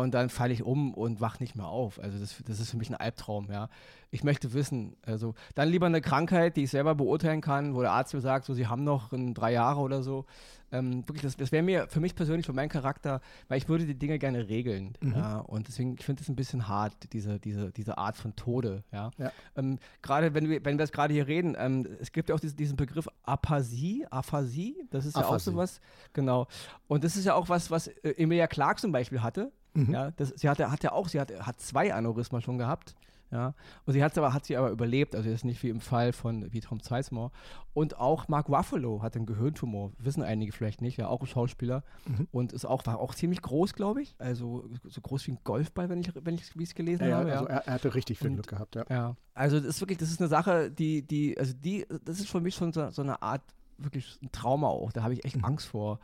und 0.00 0.12
dann 0.12 0.28
falle 0.28 0.52
ich 0.52 0.62
um 0.62 0.94
und 0.94 1.20
wach 1.20 1.40
nicht 1.40 1.56
mehr 1.56 1.66
auf. 1.66 2.00
Also 2.00 2.18
das, 2.18 2.42
das 2.46 2.60
ist 2.60 2.70
für 2.70 2.76
mich 2.76 2.90
ein 2.90 2.96
Albtraum, 2.96 3.50
ja. 3.50 3.68
Ich 4.10 4.22
möchte 4.24 4.52
wissen, 4.52 4.96
also 5.04 5.34
dann 5.54 5.68
lieber 5.68 5.86
eine 5.86 6.00
Krankheit, 6.00 6.56
die 6.56 6.64
ich 6.64 6.70
selber 6.70 6.94
beurteilen 6.94 7.40
kann, 7.40 7.74
wo 7.74 7.82
der 7.82 7.92
Arzt 7.92 8.14
mir 8.14 8.20
sagt, 8.20 8.44
so 8.44 8.54
sie 8.54 8.66
haben 8.66 8.84
noch 8.84 9.12
in 9.12 9.34
drei 9.34 9.52
Jahre 9.52 9.80
oder 9.80 10.02
so. 10.02 10.26
Ähm, 10.72 11.06
wirklich, 11.06 11.22
das, 11.22 11.36
das 11.36 11.52
wäre 11.52 11.62
mir 11.62 11.86
für 11.88 12.00
mich 12.00 12.14
persönlich, 12.14 12.44
für 12.44 12.52
meinen 12.52 12.68
Charakter, 12.68 13.20
weil 13.48 13.58
ich 13.58 13.68
würde 13.68 13.86
die 13.86 13.94
Dinge 13.94 14.18
gerne 14.18 14.48
regeln. 14.48 14.94
Mhm. 15.00 15.12
Ja, 15.12 15.38
und 15.38 15.68
deswegen, 15.68 15.96
ich 15.98 16.04
finde 16.04 16.22
es 16.22 16.28
ein 16.28 16.36
bisschen 16.36 16.66
hart, 16.68 16.92
diese, 17.12 17.38
diese, 17.38 17.70
diese 17.72 17.98
Art 17.98 18.16
von 18.16 18.34
Tode, 18.36 18.82
ja. 18.92 19.10
ja. 19.18 19.30
Ähm, 19.56 19.78
gerade 20.02 20.34
wenn 20.34 20.48
wir, 20.48 20.64
wenn 20.64 20.78
wir 20.78 20.84
es 20.84 20.92
gerade 20.92 21.14
hier 21.14 21.26
reden, 21.26 21.56
ähm, 21.58 21.86
es 22.00 22.10
gibt 22.10 22.28
ja 22.28 22.34
auch 22.34 22.40
diesen, 22.40 22.56
diesen 22.56 22.76
Begriff 22.76 23.08
Aphasie, 23.22 24.06
Aphasie, 24.10 24.76
das 24.90 25.06
ist 25.06 25.16
Aphasie. 25.16 25.30
ja 25.30 25.36
auch 25.36 25.40
sowas, 25.40 25.80
genau. 26.12 26.48
Und 26.88 27.04
das 27.04 27.16
ist 27.16 27.24
ja 27.24 27.34
auch 27.34 27.48
was, 27.48 27.70
was 27.70 27.88
äh, 27.88 28.14
Emilia 28.16 28.46
Clark 28.46 28.80
zum 28.80 28.92
Beispiel 28.92 29.22
hatte. 29.22 29.52
Mhm. 29.76 29.92
Ja, 29.92 30.10
das, 30.12 30.30
sie 30.36 30.48
hatte, 30.48 30.70
hat 30.70 30.82
ja 30.82 30.92
auch, 30.92 31.08
sie 31.08 31.20
hat, 31.20 31.32
hat 31.40 31.60
zwei 31.60 31.92
Aneurysma 31.92 32.40
schon 32.40 32.58
gehabt. 32.58 32.94
Ja, 33.32 33.54
und 33.84 33.92
sie 33.92 34.04
hat 34.04 34.16
aber, 34.16 34.32
hat 34.32 34.46
sie 34.46 34.56
aber 34.56 34.70
überlebt, 34.70 35.16
also 35.16 35.28
ist 35.28 35.44
nicht 35.44 35.60
wie 35.64 35.68
im 35.68 35.80
Fall 35.80 36.12
von 36.12 36.52
wie 36.52 36.60
Tom 36.60 36.78
Sizemore. 36.78 37.32
Und 37.74 37.98
auch 37.98 38.28
Mark 38.28 38.48
Ruffalo 38.48 39.02
hat 39.02 39.16
einen 39.16 39.26
Gehirntumor, 39.26 39.90
wissen 39.98 40.22
einige 40.22 40.52
vielleicht 40.52 40.80
nicht, 40.80 40.96
ja, 40.96 41.08
auch 41.08 41.20
ein 41.22 41.26
Schauspieler. 41.26 41.82
Mhm. 42.06 42.28
Und 42.30 42.52
ist 42.52 42.64
auch, 42.64 42.86
war 42.86 43.00
auch 43.00 43.14
ziemlich 43.14 43.42
groß, 43.42 43.74
glaube 43.74 44.02
ich. 44.02 44.14
Also 44.18 44.70
so 44.84 45.00
groß 45.00 45.26
wie 45.26 45.32
ein 45.32 45.38
Golfball, 45.42 45.88
wenn 45.88 46.00
ich, 46.00 46.12
wenn 46.14 46.36
ich 46.36 46.54
es 46.56 46.74
gelesen 46.74 47.08
ja, 47.08 47.16
habe. 47.16 47.30
Ja, 47.30 47.34
also 47.34 47.46
er, 47.48 47.66
er, 47.66 47.74
hatte 47.74 47.94
richtig 47.96 48.18
viel 48.18 48.28
und, 48.28 48.34
Glück 48.34 48.46
gehabt, 48.46 48.76
ja. 48.76 48.84
Ja, 48.88 49.16
also 49.34 49.58
das 49.58 49.70
ist 49.70 49.80
wirklich, 49.80 49.98
das 49.98 50.10
ist 50.10 50.20
eine 50.20 50.28
Sache, 50.28 50.70
die, 50.70 51.02
die, 51.02 51.36
also 51.36 51.52
die, 51.52 51.84
das 52.04 52.20
ist 52.20 52.30
für 52.30 52.40
mich 52.40 52.54
schon 52.54 52.72
so, 52.72 52.90
so 52.90 53.02
eine 53.02 53.20
Art, 53.22 53.42
wirklich 53.78 54.18
ein 54.22 54.30
Trauma 54.30 54.68
auch. 54.68 54.92
Da 54.92 55.02
habe 55.02 55.14
ich 55.14 55.24
echt 55.24 55.36
mhm. 55.36 55.44
Angst 55.44 55.66
vor 55.66 55.98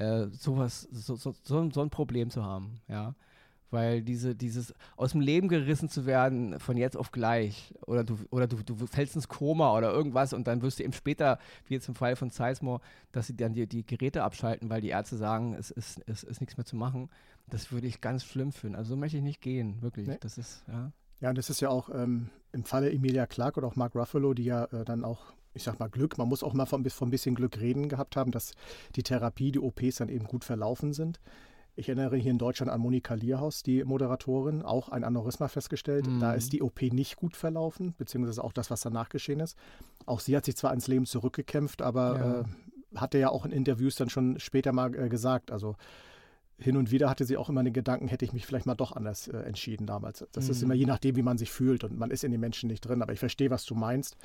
äh, 0.00 0.28
sowas, 0.32 0.88
so, 0.90 1.14
so, 1.14 1.34
so, 1.42 1.70
so, 1.70 1.82
ein 1.82 1.90
Problem 1.90 2.30
zu 2.30 2.42
haben, 2.42 2.80
ja. 2.88 3.14
Weil 3.70 4.02
diese, 4.02 4.34
dieses 4.34 4.74
aus 4.96 5.12
dem 5.12 5.20
Leben 5.20 5.46
gerissen 5.46 5.88
zu 5.88 6.04
werden 6.04 6.58
von 6.58 6.76
jetzt 6.76 6.96
auf 6.96 7.12
gleich 7.12 7.72
oder 7.86 8.02
du, 8.02 8.18
oder 8.30 8.48
du, 8.48 8.56
du 8.64 8.74
fällst 8.86 9.14
ins 9.14 9.28
Koma 9.28 9.76
oder 9.76 9.92
irgendwas 9.92 10.32
und 10.32 10.48
dann 10.48 10.62
wirst 10.62 10.80
du 10.80 10.82
eben 10.82 10.92
später, 10.92 11.38
wie 11.66 11.74
jetzt 11.74 11.86
im 11.86 11.94
Fall 11.94 12.16
von 12.16 12.30
Sizemore, 12.30 12.80
dass 13.12 13.28
sie 13.28 13.36
dann 13.36 13.52
die, 13.52 13.68
die 13.68 13.86
Geräte 13.86 14.24
abschalten, 14.24 14.70
weil 14.70 14.80
die 14.80 14.88
Ärzte 14.88 15.16
sagen, 15.16 15.54
es 15.54 15.70
ist, 15.70 16.02
es 16.06 16.24
ist 16.24 16.40
nichts 16.40 16.56
mehr 16.56 16.66
zu 16.66 16.74
machen. 16.74 17.10
Das 17.48 17.70
würde 17.70 17.86
ich 17.86 18.00
ganz 18.00 18.24
schlimm 18.24 18.50
finden. 18.50 18.74
Also 18.74 18.90
so 18.90 18.96
möchte 18.96 19.18
ich 19.18 19.22
nicht 19.22 19.40
gehen, 19.40 19.80
wirklich. 19.82 20.08
Nee. 20.08 20.18
Das 20.18 20.36
ist, 20.36 20.64
ja. 20.66 20.90
Ja, 21.20 21.28
und 21.28 21.38
das 21.38 21.50
ist 21.50 21.60
ja 21.60 21.68
auch 21.68 21.90
ähm, 21.94 22.30
im 22.52 22.64
Falle 22.64 22.90
Emilia 22.90 23.26
Clark 23.26 23.56
oder 23.56 23.68
auch 23.68 23.76
Mark 23.76 23.94
Ruffalo, 23.94 24.34
die 24.34 24.44
ja 24.44 24.64
äh, 24.64 24.84
dann 24.84 25.04
auch 25.04 25.34
ich 25.54 25.62
sag 25.64 25.78
mal 25.78 25.88
Glück, 25.88 26.18
man 26.18 26.28
muss 26.28 26.42
auch 26.42 26.54
mal 26.54 26.66
von, 26.66 26.88
von 26.88 27.08
ein 27.08 27.10
bisschen 27.10 27.34
Glück 27.34 27.60
reden 27.60 27.88
gehabt 27.88 28.16
haben, 28.16 28.30
dass 28.30 28.52
die 28.96 29.02
Therapie, 29.02 29.52
die 29.52 29.58
OPs 29.58 29.96
dann 29.96 30.08
eben 30.08 30.26
gut 30.26 30.44
verlaufen 30.44 30.92
sind. 30.92 31.20
Ich 31.76 31.88
erinnere 31.88 32.16
hier 32.16 32.30
in 32.30 32.38
Deutschland 32.38 32.70
an 32.70 32.80
Monika 32.80 33.14
Lierhaus, 33.14 33.62
die 33.62 33.84
Moderatorin, 33.84 34.62
auch 34.62 34.88
ein 34.90 35.04
Aneurysma 35.04 35.48
festgestellt. 35.48 36.06
Mhm. 36.06 36.20
Da 36.20 36.34
ist 36.34 36.52
die 36.52 36.62
OP 36.62 36.82
nicht 36.82 37.16
gut 37.16 37.36
verlaufen, 37.36 37.94
beziehungsweise 37.96 38.44
auch 38.44 38.52
das, 38.52 38.70
was 38.70 38.80
danach 38.82 39.08
geschehen 39.08 39.40
ist. 39.40 39.56
Auch 40.04 40.20
sie 40.20 40.36
hat 40.36 40.44
sich 40.44 40.56
zwar 40.56 40.74
ins 40.74 40.88
Leben 40.88 41.06
zurückgekämpft, 41.06 41.80
aber 41.80 42.18
ja. 42.18 42.40
äh, 42.40 42.98
hatte 42.98 43.18
ja 43.18 43.30
auch 43.30 43.44
in 43.44 43.52
Interviews 43.52 43.94
dann 43.94 44.10
schon 44.10 44.38
später 44.40 44.72
mal 44.72 44.94
äh, 44.94 45.08
gesagt, 45.08 45.50
also 45.50 45.76
hin 46.60 46.76
und 46.76 46.90
wieder 46.90 47.08
hatte 47.08 47.24
sie 47.24 47.36
auch 47.36 47.48
immer 47.48 47.62
den 47.62 47.72
Gedanken, 47.72 48.08
hätte 48.08 48.24
ich 48.24 48.32
mich 48.32 48.46
vielleicht 48.46 48.66
mal 48.66 48.74
doch 48.74 48.92
anders 48.92 49.28
äh, 49.28 49.38
entschieden 49.38 49.86
damals. 49.86 50.24
Das 50.32 50.44
mhm. 50.44 50.50
ist 50.50 50.62
immer 50.62 50.74
je 50.74 50.86
nachdem, 50.86 51.16
wie 51.16 51.22
man 51.22 51.38
sich 51.38 51.50
fühlt 51.50 51.84
und 51.84 51.98
man 51.98 52.10
ist 52.10 52.24
in 52.24 52.30
den 52.30 52.40
Menschen 52.40 52.68
nicht 52.68 52.80
drin. 52.82 53.02
Aber 53.02 53.12
ich 53.12 53.18
verstehe, 53.18 53.50
was 53.50 53.64
du 53.64 53.74
meinst. 53.74 54.16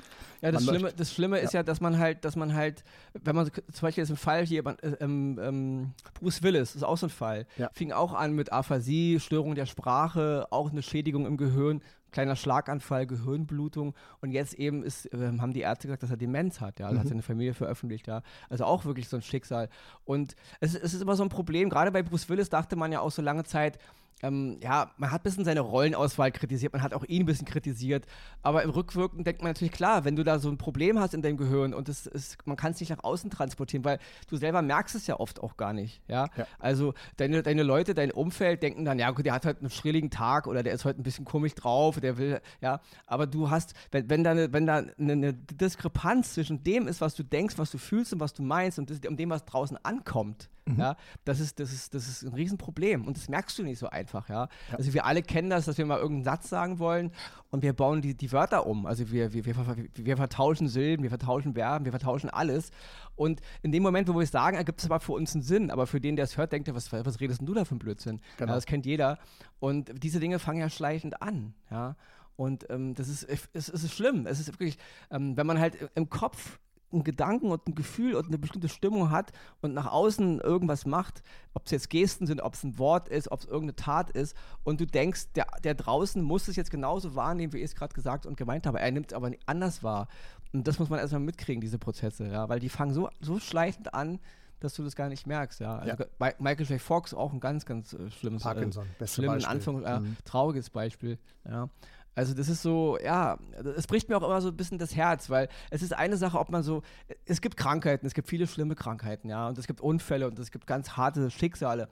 Ja, 0.42 0.52
das 0.52 0.64
Schlimme, 0.64 0.92
das 0.94 1.12
Schlimme 1.12 1.38
ja. 1.38 1.44
ist 1.44 1.54
ja, 1.54 1.62
dass 1.62 1.80
man 1.80 1.98
halt, 1.98 2.24
dass 2.24 2.36
man 2.36 2.54
halt, 2.54 2.84
wenn 3.14 3.34
man 3.34 3.46
zum 3.46 3.80
Beispiel 3.80 4.02
jetzt 4.02 4.10
im 4.10 4.16
Fall 4.16 4.44
hier, 4.44 4.64
äh, 4.66 4.88
ähm, 5.00 5.38
ähm, 5.42 5.90
Bruce 6.14 6.42
Willis 6.42 6.74
ist 6.74 6.82
auch 6.82 6.98
so 6.98 7.06
ein 7.06 7.10
Fall, 7.10 7.46
ja. 7.56 7.70
fing 7.72 7.92
auch 7.92 8.12
an 8.12 8.32
mit 8.32 8.52
Aphasie, 8.52 9.18
Störung 9.20 9.54
der 9.54 9.66
Sprache, 9.66 10.46
auch 10.50 10.70
eine 10.70 10.82
Schädigung 10.82 11.26
im 11.26 11.36
Gehirn 11.36 11.80
kleiner 12.16 12.34
Schlaganfall, 12.34 13.06
Gehirnblutung 13.06 13.94
und 14.22 14.30
jetzt 14.30 14.54
eben 14.54 14.82
ist, 14.82 15.12
äh, 15.12 15.38
haben 15.38 15.52
die 15.52 15.60
Ärzte 15.60 15.86
gesagt, 15.86 16.02
dass 16.02 16.10
er 16.10 16.16
Demenz 16.16 16.62
hat, 16.62 16.80
ja, 16.80 16.86
also 16.86 16.96
mhm. 16.96 17.00
hat 17.00 17.08
seine 17.08 17.22
Familie 17.22 17.52
veröffentlicht, 17.52 18.06
ja, 18.06 18.22
also 18.48 18.64
auch 18.64 18.86
wirklich 18.86 19.10
so 19.10 19.16
ein 19.16 19.22
Schicksal. 19.22 19.68
Und 20.06 20.34
es, 20.60 20.74
es 20.74 20.94
ist 20.94 21.02
immer 21.02 21.14
so 21.14 21.24
ein 21.24 21.28
Problem, 21.28 21.68
gerade 21.68 21.92
bei 21.92 22.02
Bruce 22.02 22.30
Willis 22.30 22.48
dachte 22.48 22.74
man 22.74 22.90
ja 22.90 23.00
auch 23.00 23.10
so 23.10 23.20
lange 23.20 23.44
Zeit, 23.44 23.78
ähm, 24.22 24.58
ja, 24.62 24.92
man 24.96 25.10
hat 25.10 25.20
ein 25.20 25.24
bisschen 25.24 25.44
seine 25.44 25.60
Rollenauswahl 25.60 26.32
kritisiert, 26.32 26.72
man 26.72 26.82
hat 26.82 26.94
auch 26.94 27.04
ihn 27.04 27.22
ein 27.22 27.26
bisschen 27.26 27.46
kritisiert, 27.46 28.06
aber 28.42 28.62
im 28.62 28.70
Rückwirken 28.70 29.24
denkt 29.24 29.42
man 29.42 29.50
natürlich, 29.50 29.72
klar, 29.72 30.04
wenn 30.04 30.16
du 30.16 30.24
da 30.24 30.38
so 30.38 30.48
ein 30.48 30.56
Problem 30.56 30.98
hast 30.98 31.12
in 31.12 31.20
deinem 31.20 31.36
Gehirn 31.36 31.74
und 31.74 31.88
das 31.88 32.06
ist, 32.06 32.38
man 32.46 32.56
kann 32.56 32.72
es 32.72 32.80
nicht 32.80 32.90
nach 32.90 33.04
außen 33.04 33.30
transportieren, 33.30 33.84
weil 33.84 33.98
du 34.28 34.36
selber 34.36 34.62
merkst 34.62 34.94
es 34.94 35.06
ja 35.06 35.20
oft 35.20 35.40
auch 35.42 35.58
gar 35.58 35.74
nicht, 35.74 36.00
ja. 36.08 36.28
ja. 36.36 36.46
Also 36.58 36.94
deine, 37.18 37.42
deine 37.42 37.62
Leute, 37.62 37.92
dein 37.92 38.10
Umfeld 38.10 38.62
denken 38.62 38.86
dann, 38.86 38.98
ja, 38.98 39.10
gut, 39.10 39.26
der 39.26 39.34
hat 39.34 39.44
halt 39.44 39.58
einen 39.60 39.70
schrilligen 39.70 40.10
Tag 40.10 40.46
oder 40.46 40.62
der 40.62 40.72
ist 40.72 40.86
heute 40.86 41.00
ein 41.00 41.04
bisschen 41.04 41.26
komisch 41.26 41.54
drauf, 41.54 42.00
der 42.00 42.16
will, 42.16 42.40
ja, 42.62 42.80
aber 43.06 43.26
du 43.26 43.50
hast, 43.50 43.74
wenn, 43.90 44.08
wenn 44.08 44.24
da, 44.24 44.30
eine, 44.30 44.52
wenn 44.52 44.66
da 44.66 44.76
eine, 44.76 45.12
eine 45.12 45.34
Diskrepanz 45.34 46.32
zwischen 46.32 46.64
dem 46.64 46.88
ist, 46.88 47.02
was 47.02 47.14
du 47.14 47.22
denkst, 47.22 47.58
was 47.58 47.70
du 47.70 47.76
fühlst 47.76 48.14
und 48.14 48.20
was 48.20 48.32
du 48.32 48.42
meinst 48.42 48.78
und 48.78 48.88
das, 48.88 49.00
um 49.06 49.16
dem, 49.16 49.28
was 49.28 49.44
draußen 49.44 49.76
ankommt, 49.84 50.48
Mhm. 50.66 50.80
Ja, 50.80 50.96
das 51.24 51.38
ist, 51.38 51.60
das, 51.60 51.72
ist, 51.72 51.94
das 51.94 52.08
ist 52.08 52.24
ein 52.24 52.34
Riesenproblem 52.34 53.06
und 53.06 53.16
das 53.16 53.28
merkst 53.28 53.56
du 53.58 53.62
nicht 53.62 53.78
so 53.78 53.88
einfach, 53.88 54.05
ja? 54.12 54.24
ja. 54.28 54.48
Also 54.76 54.92
wir 54.92 55.04
alle 55.04 55.22
kennen 55.22 55.50
das, 55.50 55.66
dass 55.66 55.78
wir 55.78 55.86
mal 55.86 55.98
irgendeinen 55.98 56.24
Satz 56.24 56.48
sagen 56.48 56.78
wollen 56.78 57.12
und 57.50 57.62
wir 57.62 57.72
bauen 57.72 58.02
die, 58.02 58.14
die 58.14 58.32
Wörter 58.32 58.66
um. 58.66 58.86
Also 58.86 59.10
wir, 59.10 59.32
wir, 59.32 59.44
wir, 59.44 59.54
wir 59.94 60.16
vertauschen 60.16 60.68
Silben, 60.68 61.02
wir 61.02 61.10
vertauschen 61.10 61.54
Verben, 61.54 61.84
wir 61.84 61.92
vertauschen 61.92 62.30
alles. 62.30 62.70
Und 63.14 63.40
in 63.62 63.72
dem 63.72 63.82
Moment, 63.82 64.08
wo 64.08 64.14
wir 64.14 64.22
es 64.22 64.30
sagen, 64.30 64.56
ergibt 64.56 64.80
es 64.80 64.86
aber 64.86 65.00
für 65.00 65.12
uns 65.12 65.34
einen 65.34 65.42
Sinn. 65.42 65.70
Aber 65.70 65.86
für 65.86 66.00
den, 66.00 66.16
der 66.16 66.24
es 66.24 66.36
hört, 66.36 66.52
denkt 66.52 66.68
er, 66.68 66.74
was, 66.74 66.92
was 66.92 67.20
redest 67.20 67.40
denn 67.40 67.46
du 67.46 67.54
da 67.54 67.64
für 67.64 67.72
einen 67.72 67.78
Blödsinn? 67.78 68.20
Genau. 68.36 68.50
Ja, 68.50 68.54
das 68.56 68.66
kennt 68.66 68.86
jeder. 68.86 69.18
Und 69.58 69.90
diese 70.02 70.20
Dinge 70.20 70.38
fangen 70.38 70.60
ja 70.60 70.68
schleichend 70.68 71.22
an, 71.22 71.54
ja. 71.70 71.96
Und 72.36 72.68
ähm, 72.68 72.94
das 72.94 73.08
ist, 73.08 73.22
es, 73.24 73.48
es 73.54 73.68
ist 73.68 73.94
schlimm. 73.94 74.26
Es 74.26 74.38
ist 74.38 74.48
wirklich, 74.48 74.76
ähm, 75.10 75.36
wenn 75.38 75.46
man 75.46 75.58
halt 75.58 75.76
im 75.94 76.10
Kopf 76.10 76.58
einen 76.92 77.04
Gedanken 77.04 77.50
und 77.50 77.66
ein 77.66 77.74
Gefühl 77.74 78.14
und 78.14 78.26
eine 78.26 78.38
bestimmte 78.38 78.68
Stimmung 78.68 79.10
hat 79.10 79.32
und 79.60 79.74
nach 79.74 79.90
außen 79.90 80.40
irgendwas 80.40 80.86
macht, 80.86 81.22
ob 81.54 81.66
es 81.66 81.72
jetzt 81.72 81.90
Gesten 81.90 82.26
sind, 82.26 82.40
ob 82.40 82.54
es 82.54 82.64
ein 82.64 82.78
Wort 82.78 83.08
ist, 83.08 83.30
ob 83.30 83.40
es 83.40 83.46
irgendeine 83.46 83.76
Tat 83.76 84.10
ist 84.10 84.36
und 84.64 84.80
du 84.80 84.86
denkst, 84.86 85.32
der, 85.34 85.46
der 85.64 85.74
draußen 85.74 86.22
muss 86.22 86.48
es 86.48 86.56
jetzt 86.56 86.70
genauso 86.70 87.14
wahrnehmen, 87.14 87.52
wie 87.52 87.58
ich 87.58 87.64
es 87.64 87.74
gerade 87.74 87.94
gesagt 87.94 88.26
und 88.26 88.36
gemeint 88.36 88.66
habe. 88.66 88.80
Er 88.80 88.90
nimmt 88.90 89.12
es 89.12 89.16
aber 89.16 89.30
anders 89.46 89.82
wahr. 89.82 90.08
Und 90.52 90.66
das 90.68 90.78
muss 90.78 90.88
man 90.88 91.00
erstmal 91.00 91.20
mitkriegen, 91.20 91.60
diese 91.60 91.78
Prozesse, 91.78 92.28
ja, 92.28 92.48
weil 92.48 92.60
die 92.60 92.68
fangen 92.68 92.94
so, 92.94 93.10
so 93.20 93.38
schleichend 93.38 93.92
an, 93.92 94.20
dass 94.60 94.74
du 94.74 94.82
das 94.82 94.96
gar 94.96 95.08
nicht 95.08 95.26
merkst, 95.26 95.60
ja. 95.60 95.78
Also 95.78 96.04
ja. 96.04 96.32
Michael 96.38 96.66
J. 96.66 96.80
Fox 96.80 97.12
auch 97.12 97.32
ein 97.32 97.40
ganz, 97.40 97.66
ganz 97.66 97.92
äh, 97.92 98.10
schlimmes, 98.10 98.42
Parkinson, 98.42 98.86
äh, 98.98 99.06
schlimmes, 99.06 99.44
Anfang, 99.44 99.82
äh, 99.82 100.00
mhm. 100.00 100.16
trauriges 100.24 100.70
Beispiel, 100.70 101.18
ja. 101.44 101.68
Also 102.16 102.32
das 102.32 102.48
ist 102.48 102.62
so, 102.62 102.98
ja, 103.04 103.38
es 103.76 103.86
bricht 103.86 104.08
mir 104.08 104.16
auch 104.16 104.22
immer 104.22 104.40
so 104.40 104.48
ein 104.48 104.56
bisschen 104.56 104.78
das 104.78 104.96
Herz, 104.96 105.28
weil 105.28 105.48
es 105.70 105.82
ist 105.82 105.92
eine 105.92 106.16
Sache, 106.16 106.38
ob 106.38 106.48
man 106.48 106.62
so, 106.62 106.82
es 107.26 107.42
gibt 107.42 107.58
Krankheiten, 107.58 108.06
es 108.06 108.14
gibt 108.14 108.26
viele 108.26 108.46
schlimme 108.46 108.74
Krankheiten, 108.74 109.28
ja, 109.28 109.46
und 109.48 109.58
es 109.58 109.66
gibt 109.66 109.82
Unfälle 109.82 110.26
und 110.26 110.38
es 110.38 110.50
gibt 110.50 110.66
ganz 110.66 110.96
harte 110.96 111.30
Schicksale. 111.30 111.88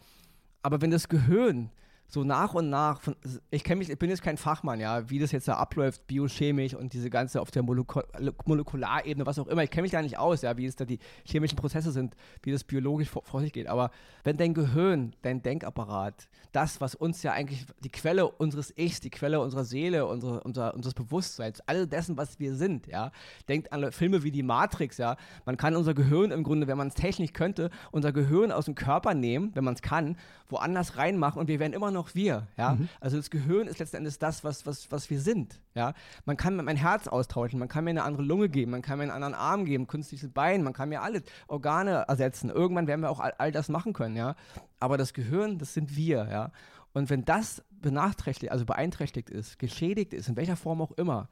Aber 0.63 0.81
wenn 0.81 0.91
das 0.91 1.11
Gehirn 1.11 1.71
so 2.07 2.23
nach 2.23 2.55
und 2.55 2.71
nach, 2.71 3.01
von, 3.01 3.17
ich 3.51 3.65
kenne 3.65 3.81
mich, 3.81 3.91
ich 3.91 3.99
bin 3.99 4.11
jetzt 4.11 4.23
kein 4.23 4.37
Fachmann, 4.37 4.79
ja, 4.79 5.09
wie 5.11 5.19
das 5.19 5.33
jetzt 5.33 5.49
da 5.49 5.55
abläuft, 5.55 6.07
biochemisch 6.07 6.75
und 6.75 6.93
diese 6.93 7.11
ganze 7.11 7.41
auf 7.41 7.51
der 7.51 7.63
Molekul 7.63 8.05
Molekularebene, 8.45 9.27
was 9.27 9.39
auch 9.39 9.49
immer, 9.49 9.63
ich 9.65 9.71
kenne 9.71 9.83
mich 9.83 9.93
da 9.93 10.01
nicht 10.01 10.19
aus, 10.19 10.43
ja, 10.43 10.57
wie 10.57 10.67
es 10.67 10.77
da 10.77 10.85
die 10.85 10.99
chemischen 11.25 11.57
Prozesse 11.57 11.91
sind, 11.93 12.15
wie 12.43 12.53
das 12.53 12.63
biologisch 12.65 13.09
vor, 13.09 13.23
vor, 13.25 13.41
sich 13.41 13.53
geht. 13.53 13.67
Aber 13.67 13.91
wenn 14.23 14.37
dein 14.37 14.55
Gehirn, 14.55 15.15
dein 15.23 15.43
Denkapparat, 15.43 16.29
das, 16.53 16.81
was 16.81 16.95
uns 16.95 17.23
ja 17.23 17.33
eigentlich 17.33 17.67
die 17.81 17.91
Quelle 17.91 18.29
unseres 18.29 18.73
Ichs, 18.77 19.01
die 19.01 19.11
Quelle 19.11 19.41
unserer 19.41 19.65
Seele, 19.65 20.07
unsere, 20.07 20.41
unser, 20.43 20.75
unseres 20.75 20.95
Bewusstseins, 20.95 21.61
all 21.67 21.87
dessen, 21.87 22.17
was 22.17 22.39
wir 22.39 22.55
sind, 22.55 22.87
ja, 22.87 23.11
denkt 23.49 23.73
an 23.73 23.91
Filme 23.93 24.23
wie 24.23 24.31
die 24.31 24.43
Matrix, 24.43 24.99
ja, 24.99 25.17
man 25.47 25.57
kann 25.57 25.75
unser 25.75 25.95
Gehirn 25.95 26.31
im 26.31 26.45
Grunde, 26.45 26.67
wenn 26.69 26.79
man 26.79 26.89
es 26.89 26.95
technisch 26.95 27.33
könnte, 27.33 27.71
unser 27.91 28.13
Gehirn 28.13 28.53
aus 28.53 28.67
dem 28.67 28.75
Körper 28.75 29.15
nehmen, 29.15 29.51
wenn 29.55 29.65
man 29.65 29.75
es 29.75 29.83
kann, 29.83 30.17
woanders 30.49 30.97
reinmachen 30.97 31.41
und 31.41 31.49
wir 31.49 31.59
werden 31.59 31.73
immer 31.73 31.91
noch 31.91 32.04
wir, 32.13 32.47
ja. 32.57 32.75
Mhm. 32.75 32.89
Also 33.01 33.17
das 33.17 33.31
Gehirn 33.31 33.67
ist 33.67 33.79
letzten 33.79 33.99
Endes 33.99 34.19
das, 34.19 34.45
was, 34.45 34.67
was, 34.67 34.91
was 34.91 35.09
wir 35.11 35.21
sind, 35.21 35.61
ja. 35.75 35.95
Man 36.25 36.37
kann 36.37 36.57
mein 36.57 36.77
Herz 36.77 37.09
austauschen, 37.09 37.59
man 37.59 37.69
kann 37.69 37.85
mir 37.85 37.91
eine 37.91 38.03
andere 38.03 38.23
Lunge 38.23 38.49
geben, 38.49 38.73
man 38.73 38.83
kann 38.83 38.99
mir 38.99 39.05
einen 39.05 39.13
anderen 39.13 39.35
Arm 39.35 39.65
geben, 39.65 39.87
künstliches 39.87 40.31
Bein, 40.31 40.63
man 40.63 40.73
kann 40.73 40.89
mir 40.89 41.03
alle 41.03 41.23
Organe 41.49 42.05
ersetzen. 42.09 42.51
Irgendwann 42.51 42.87
werden 42.87 43.01
wir 43.01 43.11
auch 43.11 43.21
all, 43.21 43.33
all 43.39 43.53
das 43.53 43.69
machen 43.69 43.93
können, 43.93 44.17
ja. 44.17 44.35
Aber 44.81 44.99
das 44.99 45.15
Gehirn, 45.15 45.59
das 45.59 45.75
sind 45.75 45.97
wir, 45.97 46.29
ja. 46.31 46.53
Und 46.93 47.11
wenn 47.11 47.25
das 47.25 47.63
benachträchtigt, 47.71 48.53
also 48.53 48.65
beeinträchtigt 48.65 49.29
ist, 49.31 49.59
geschädigt 49.59 50.13
ist, 50.15 50.29
in 50.29 50.37
welcher 50.37 50.57
Form 50.57 50.81
auch 50.81 50.93
immer, 50.93 51.29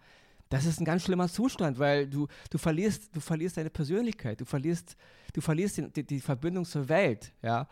das 0.52 0.66
ist 0.66 0.80
ein 0.80 0.84
ganz 0.84 1.04
schlimmer 1.04 1.28
Zustand, 1.28 1.78
weil 1.78 2.06
du, 2.06 2.28
du 2.50 2.58
verlierst, 2.58 3.16
du 3.16 3.20
verlierst 3.20 3.56
deine 3.56 3.70
Persönlichkeit, 3.70 4.38
du 4.40 4.44
verlierst, 4.44 4.96
du 5.32 5.40
verlierst 5.40 5.78
die, 5.78 5.90
die, 5.90 6.04
die 6.04 6.20
Verbindung 6.20 6.66
zur 6.66 6.88
Welt, 6.90 7.32
ja. 7.42 7.68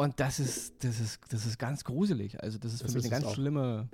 Und 0.00 0.18
das 0.18 0.40
ist, 0.40 0.82
das 0.82 0.98
ist, 0.98 1.20
das 1.28 1.44
ist 1.44 1.58
ganz 1.58 1.84
gruselig. 1.84 2.42
Also 2.42 2.56
das 2.56 2.72
ist 2.72 2.82
das 2.82 2.92
für 2.92 2.96
mich 2.96 3.12
eine 3.12 3.20
ganz 3.20 3.26
auch. 3.26 3.34
schlimme. 3.34 3.90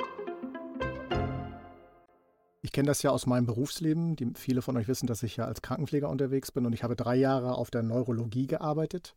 Ich 2.62 2.70
kenne 2.70 2.86
das 2.86 3.02
ja 3.02 3.10
aus 3.10 3.26
meinem 3.26 3.46
Berufsleben. 3.46 4.14
Die, 4.14 4.30
viele 4.36 4.62
von 4.62 4.76
euch 4.76 4.86
wissen, 4.86 5.08
dass 5.08 5.25
ich 5.25 5.36
ja 5.36 5.46
als 5.46 5.62
Krankenpfleger 5.62 6.08
unterwegs 6.08 6.52
bin 6.52 6.64
und 6.64 6.75
ich 6.75 6.84
habe 6.84 6.94
drei 6.94 7.16
Jahre 7.16 7.56
auf 7.56 7.72
der 7.72 7.82
Neurologie 7.82 8.46
gearbeitet. 8.46 9.16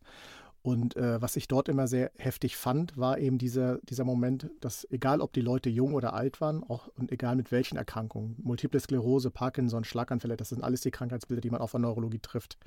Und 0.62 0.96
äh, 0.96 1.22
was 1.22 1.36
ich 1.36 1.46
dort 1.46 1.68
immer 1.68 1.86
sehr 1.86 2.10
heftig 2.16 2.56
fand, 2.56 2.96
war 2.96 3.18
eben 3.18 3.38
dieser, 3.38 3.78
dieser 3.82 4.02
Moment, 4.04 4.50
dass 4.60 4.84
egal 4.90 5.20
ob 5.20 5.32
die 5.32 5.42
Leute 5.42 5.70
jung 5.70 5.94
oder 5.94 6.12
alt 6.12 6.40
waren, 6.40 6.64
auch 6.64 6.88
und 6.96 7.12
egal 7.12 7.36
mit 7.36 7.52
welchen 7.52 7.76
Erkrankungen, 7.76 8.34
Multiple 8.42 8.80
Sklerose, 8.80 9.30
Parkinson, 9.30 9.84
Schlaganfälle, 9.84 10.36
das 10.36 10.48
sind 10.48 10.64
alles 10.64 10.80
die 10.80 10.90
Krankheitsbilder, 10.90 11.40
die 11.40 11.50
man 11.50 11.60
auf 11.60 11.70
der 11.70 11.80
Neurologie 11.80 12.18
trifft 12.18 12.58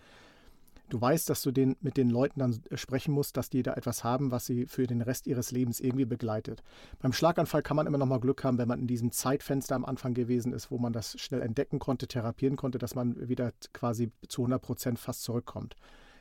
du 0.89 0.99
weißt, 0.99 1.29
dass 1.29 1.41
du 1.41 1.51
den, 1.51 1.75
mit 1.81 1.97
den 1.97 2.09
Leuten 2.09 2.39
dann 2.39 2.61
sprechen 2.73 3.13
musst, 3.13 3.37
dass 3.37 3.49
die 3.49 3.63
da 3.63 3.73
etwas 3.73 4.03
haben, 4.03 4.31
was 4.31 4.45
sie 4.45 4.65
für 4.67 4.87
den 4.87 5.01
Rest 5.01 5.27
ihres 5.27 5.51
Lebens 5.51 5.79
irgendwie 5.79 6.05
begleitet. 6.05 6.63
Beim 7.01 7.13
Schlaganfall 7.13 7.63
kann 7.63 7.77
man 7.77 7.87
immer 7.87 7.97
noch 7.97 8.05
mal 8.05 8.19
Glück 8.19 8.43
haben, 8.43 8.57
wenn 8.57 8.67
man 8.67 8.79
in 8.79 8.87
diesem 8.87 9.11
Zeitfenster 9.11 9.75
am 9.75 9.85
Anfang 9.85 10.13
gewesen 10.13 10.53
ist, 10.53 10.71
wo 10.71 10.77
man 10.77 10.93
das 10.93 11.19
schnell 11.19 11.41
entdecken 11.41 11.79
konnte, 11.79 12.07
therapieren 12.07 12.55
konnte, 12.55 12.77
dass 12.77 12.95
man 12.95 13.27
wieder 13.29 13.51
quasi 13.73 14.11
zu 14.27 14.41
100 14.41 14.61
Prozent 14.61 14.99
fast 14.99 15.23
zurückkommt. 15.23 15.75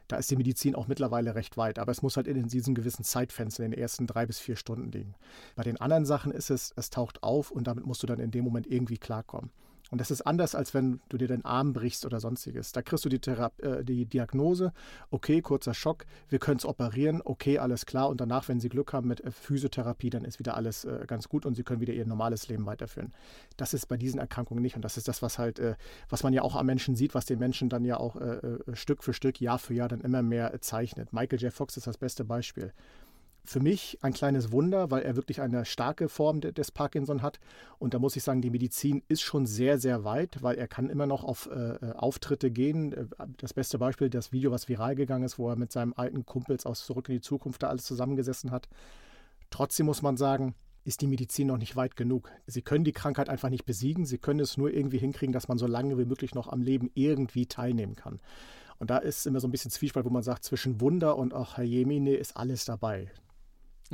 Da 0.09 0.17
ist 0.17 0.31
die 0.31 0.37
Medizin 0.37 0.75
auch 0.75 0.89
mittlerweile 0.89 1.35
recht 1.35 1.57
weit, 1.57 1.79
aber 1.79 1.93
es 1.93 2.03
muss 2.03 2.17
halt 2.17 2.27
in 2.27 2.49
diesem 2.49 2.75
gewissen 2.75 3.05
Zeitfenster 3.05 3.65
in 3.65 3.71
den 3.71 3.81
ersten 3.81 4.07
drei 4.07 4.27
bis 4.27 4.39
vier 4.39 4.57
Stunden 4.57 4.91
liegen. 4.91 5.15
Bei 5.55 5.63
den 5.63 5.81
anderen 5.81 6.05
Sachen 6.05 6.33
ist 6.33 6.51
es, 6.51 6.73
es 6.77 6.91
taucht 6.91 7.23
auf 7.23 7.51
und 7.51 7.67
damit 7.67 7.87
musst 7.87 8.03
du 8.03 8.07
dann 8.07 8.19
in 8.19 8.31
dem 8.31 8.45
Moment 8.45 8.67
irgendwie 8.67 8.99
klarkommen. 8.99 9.51
Und 9.93 10.01
das 10.01 10.11
ist 10.11 10.23
anders, 10.23 10.55
als 10.55 10.73
wenn 10.73 11.01
du 11.11 11.19
dir 11.19 11.29
den 11.29 11.45
Arm 11.45 11.75
brichst 11.75 12.07
oder 12.07 12.19
sonstiges. 12.19 12.73
Da 12.73 12.81
kriegst 12.81 13.05
du 13.05 13.11
die, 13.11 13.19
Thera 13.19 13.53
äh, 13.59 13.85
die 13.85 14.07
Diagnose, 14.07 14.73
okay, 15.11 15.43
kurzer 15.43 15.75
Schock, 15.75 16.07
wir 16.31 16.39
können 16.39 16.57
es 16.57 16.65
operieren, 16.65 17.21
okay, 17.23 17.59
alles 17.59 17.85
klar. 17.85 18.09
Und 18.09 18.19
danach, 18.19 18.49
wenn 18.49 18.59
sie 18.59 18.71
Glück 18.71 18.95
haben 18.95 19.07
mit 19.07 19.21
äh, 19.21 19.31
Physiotherapie, 19.31 20.09
dann 20.09 20.25
ist 20.25 20.39
wieder 20.39 20.57
alles 20.57 20.87
äh, 20.87 21.05
ganz 21.07 21.29
gut 21.29 21.45
und 21.45 21.57
sie 21.57 21.63
können 21.63 21.83
wieder 21.83 21.93
ihr 21.93 22.07
normales 22.07 22.49
Leben 22.49 22.65
weiterführen. 22.65 23.13
Das 23.59 23.75
ist 23.75 23.85
bei 23.85 23.99
diesen 23.99 24.19
Erkrankungen 24.19 24.63
nicht. 24.63 24.77
Und 24.77 24.83
das 24.83 24.97
ist 24.97 25.09
das, 25.09 25.21
was 25.21 25.39
halt, 25.39 25.59
äh, 25.59 25.75
was 26.09 26.23
man 26.23 26.33
ja 26.33 26.41
auch 26.41 26.57
am 26.57 26.65
Menschen 26.65 26.97
sieht, 26.97 27.15
was 27.15 27.27
den 27.27 27.39
Menschen 27.39 27.69
dann 27.69 27.85
ja 27.85 27.99
auch 27.99 28.17
äh, 28.17 28.37
äh, 28.37 28.75
Stück 28.75 29.05
für 29.05 29.13
Stück, 29.13 29.43
Jahr 29.43 29.59
für 29.59 29.75
Jahr 29.75 29.89
dann 29.89 30.01
immer 30.01 30.23
mehr 30.23 30.59
zeichnet. 30.63 31.13
Michael 31.13 31.39
J. 31.43 31.53
Fox 31.53 31.77
ist 31.77 31.87
das 31.87 31.99
beste 31.99 32.25
Beispiel 32.25 32.73
für 33.45 33.61
mich 33.61 33.99
ein 34.03 34.13
kleines 34.13 34.53
Wunder, 34.53 34.91
weil 34.91 35.03
er 35.03 35.17
wirklich 35.17 35.41
eine 35.41 35.65
starke 35.65 36.09
Form 36.09 36.41
des 36.41 36.71
Parkinson 36.71 37.23
hat. 37.23 37.41
Und 37.79 37.95
da 37.95 37.99
muss 37.99 38.15
ich 38.15 38.23
sagen, 38.23 38.41
die 38.41 38.51
Medizin 38.51 39.03
ist 39.09 39.23
schon 39.23 39.47
sehr, 39.47 39.79
sehr 39.79 40.05
weit, 40.05 40.43
weil 40.43 40.57
er 40.57 40.69
kann 40.69 40.89
immer 40.89 41.07
noch 41.07 41.25
auf 41.25 41.49
äh, 41.51 41.75
äh 41.75 41.93
Auftritte 41.93 42.51
gehen. 42.51 42.93
Äh, 42.93 43.07
das 43.39 43.53
beste 43.53 43.79
Beispiel, 43.79 44.11
das 44.11 44.33
Video, 44.33 44.53
was 44.53 44.69
viral 44.69 44.95
gegangen 44.95 45.25
ist, 45.25 45.39
wo 45.39 45.49
er 45.49 45.57
mit 45.57 45.73
seinem 45.73 45.93
alten 45.97 46.25
Kumpels 46.25 46.67
aus 46.67 46.87
Zurück 46.87 47.09
in 47.09 47.17
die 47.17 47.21
Zukunft 47.21 47.63
da 47.63 47.69
alles 47.69 47.85
zusammengesessen 47.85 48.53
hat. 48.53 48.69
Trotzdem 49.51 49.87
muss 49.87 50.03
man 50.03 50.17
sagen, 50.17 50.55
ist 50.85 51.01
die 51.01 51.07
Medizin 51.07 51.49
noch 51.49 51.59
nicht 51.59 51.77
weit 51.77 51.97
genug. 51.97 52.31
Sie 52.47 52.63
können 52.63 52.85
die 52.85 52.93
Krankheit 52.93 53.29
einfach 53.29 53.51
nicht 53.51 53.65
besiegen. 53.65 54.05
Sie 54.05 54.19
können 54.19 54.41
es 54.41 54.57
nur 54.57 54.73
irgendwie 54.73 54.99
hinkriegen, 54.99 55.33
dass 55.33 55.49
man 55.49 55.59
so 55.59 55.67
lange 55.67 55.99
wie 55.99 56.05
möglich 56.05 56.35
noch 56.35 56.49
am 56.49 56.61
Leben 56.61 56.91
irgendwie 56.95 57.47
teilnehmen 57.47 57.95
kann. 57.95 58.21
Und 58.79 58.91
da 58.91 58.99
ist 58.99 59.27
immer 59.27 59.39
so 59.39 59.47
ein 59.47 59.53
bisschen 59.53 59.71
Zwiespalt, 59.71 60.05
wo 60.07 60.11
man 60.11 60.25
sagt, 60.25 60.45
zwischen 60.45 60.81
Wunder 60.81 61.17
und 61.17 61.35
ach, 61.35 61.57
Herr 61.57 61.65
Jemine 61.65 62.15
ist 62.15 62.37
alles 62.37 62.65
dabei. 62.65 63.11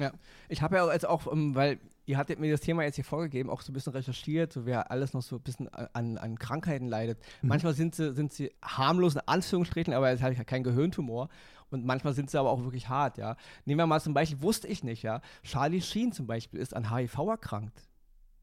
Ja, 0.00 0.12
ich 0.48 0.62
habe 0.62 0.76
ja 0.76 0.92
jetzt 0.92 1.06
auch, 1.06 1.26
um, 1.26 1.38
ähm, 1.38 1.54
weil 1.54 1.78
ihr 2.06 2.16
hattet 2.16 2.38
mir 2.38 2.50
das 2.50 2.60
Thema 2.60 2.84
jetzt 2.84 2.94
hier 2.94 3.04
vorgegeben, 3.04 3.50
auch 3.50 3.60
so 3.60 3.70
ein 3.70 3.74
bisschen 3.74 3.92
recherchiert, 3.92 4.52
so 4.52 4.64
wer 4.64 4.90
alles 4.90 5.12
noch 5.12 5.22
so 5.22 5.36
ein 5.36 5.42
bisschen 5.42 5.68
an, 5.68 6.16
an 6.16 6.38
Krankheiten 6.38 6.88
leidet. 6.88 7.18
Mhm. 7.42 7.48
Manchmal 7.50 7.74
sind 7.74 7.94
sie, 7.94 8.14
sind 8.14 8.32
sie 8.32 8.50
harmlos 8.62 9.14
in 9.14 9.20
Anführungsstrichen, 9.26 9.92
aber 9.92 10.10
es 10.10 10.22
halt 10.22 10.46
kein 10.46 10.62
Gehirntumor. 10.62 11.28
Und 11.70 11.84
manchmal 11.84 12.14
sind 12.14 12.30
sie 12.30 12.38
aber 12.38 12.50
auch 12.50 12.62
wirklich 12.62 12.88
hart, 12.88 13.18
ja. 13.18 13.36
Nehmen 13.66 13.78
wir 13.78 13.86
mal 13.86 14.00
zum 14.00 14.14
Beispiel, 14.14 14.40
wusste 14.40 14.66
ich 14.68 14.82
nicht, 14.84 15.02
ja. 15.02 15.20
Charlie 15.42 15.82
Sheen 15.82 16.12
zum 16.12 16.26
Beispiel 16.26 16.60
ist 16.60 16.74
an 16.74 16.94
HIV 16.94 17.18
erkrankt. 17.28 17.87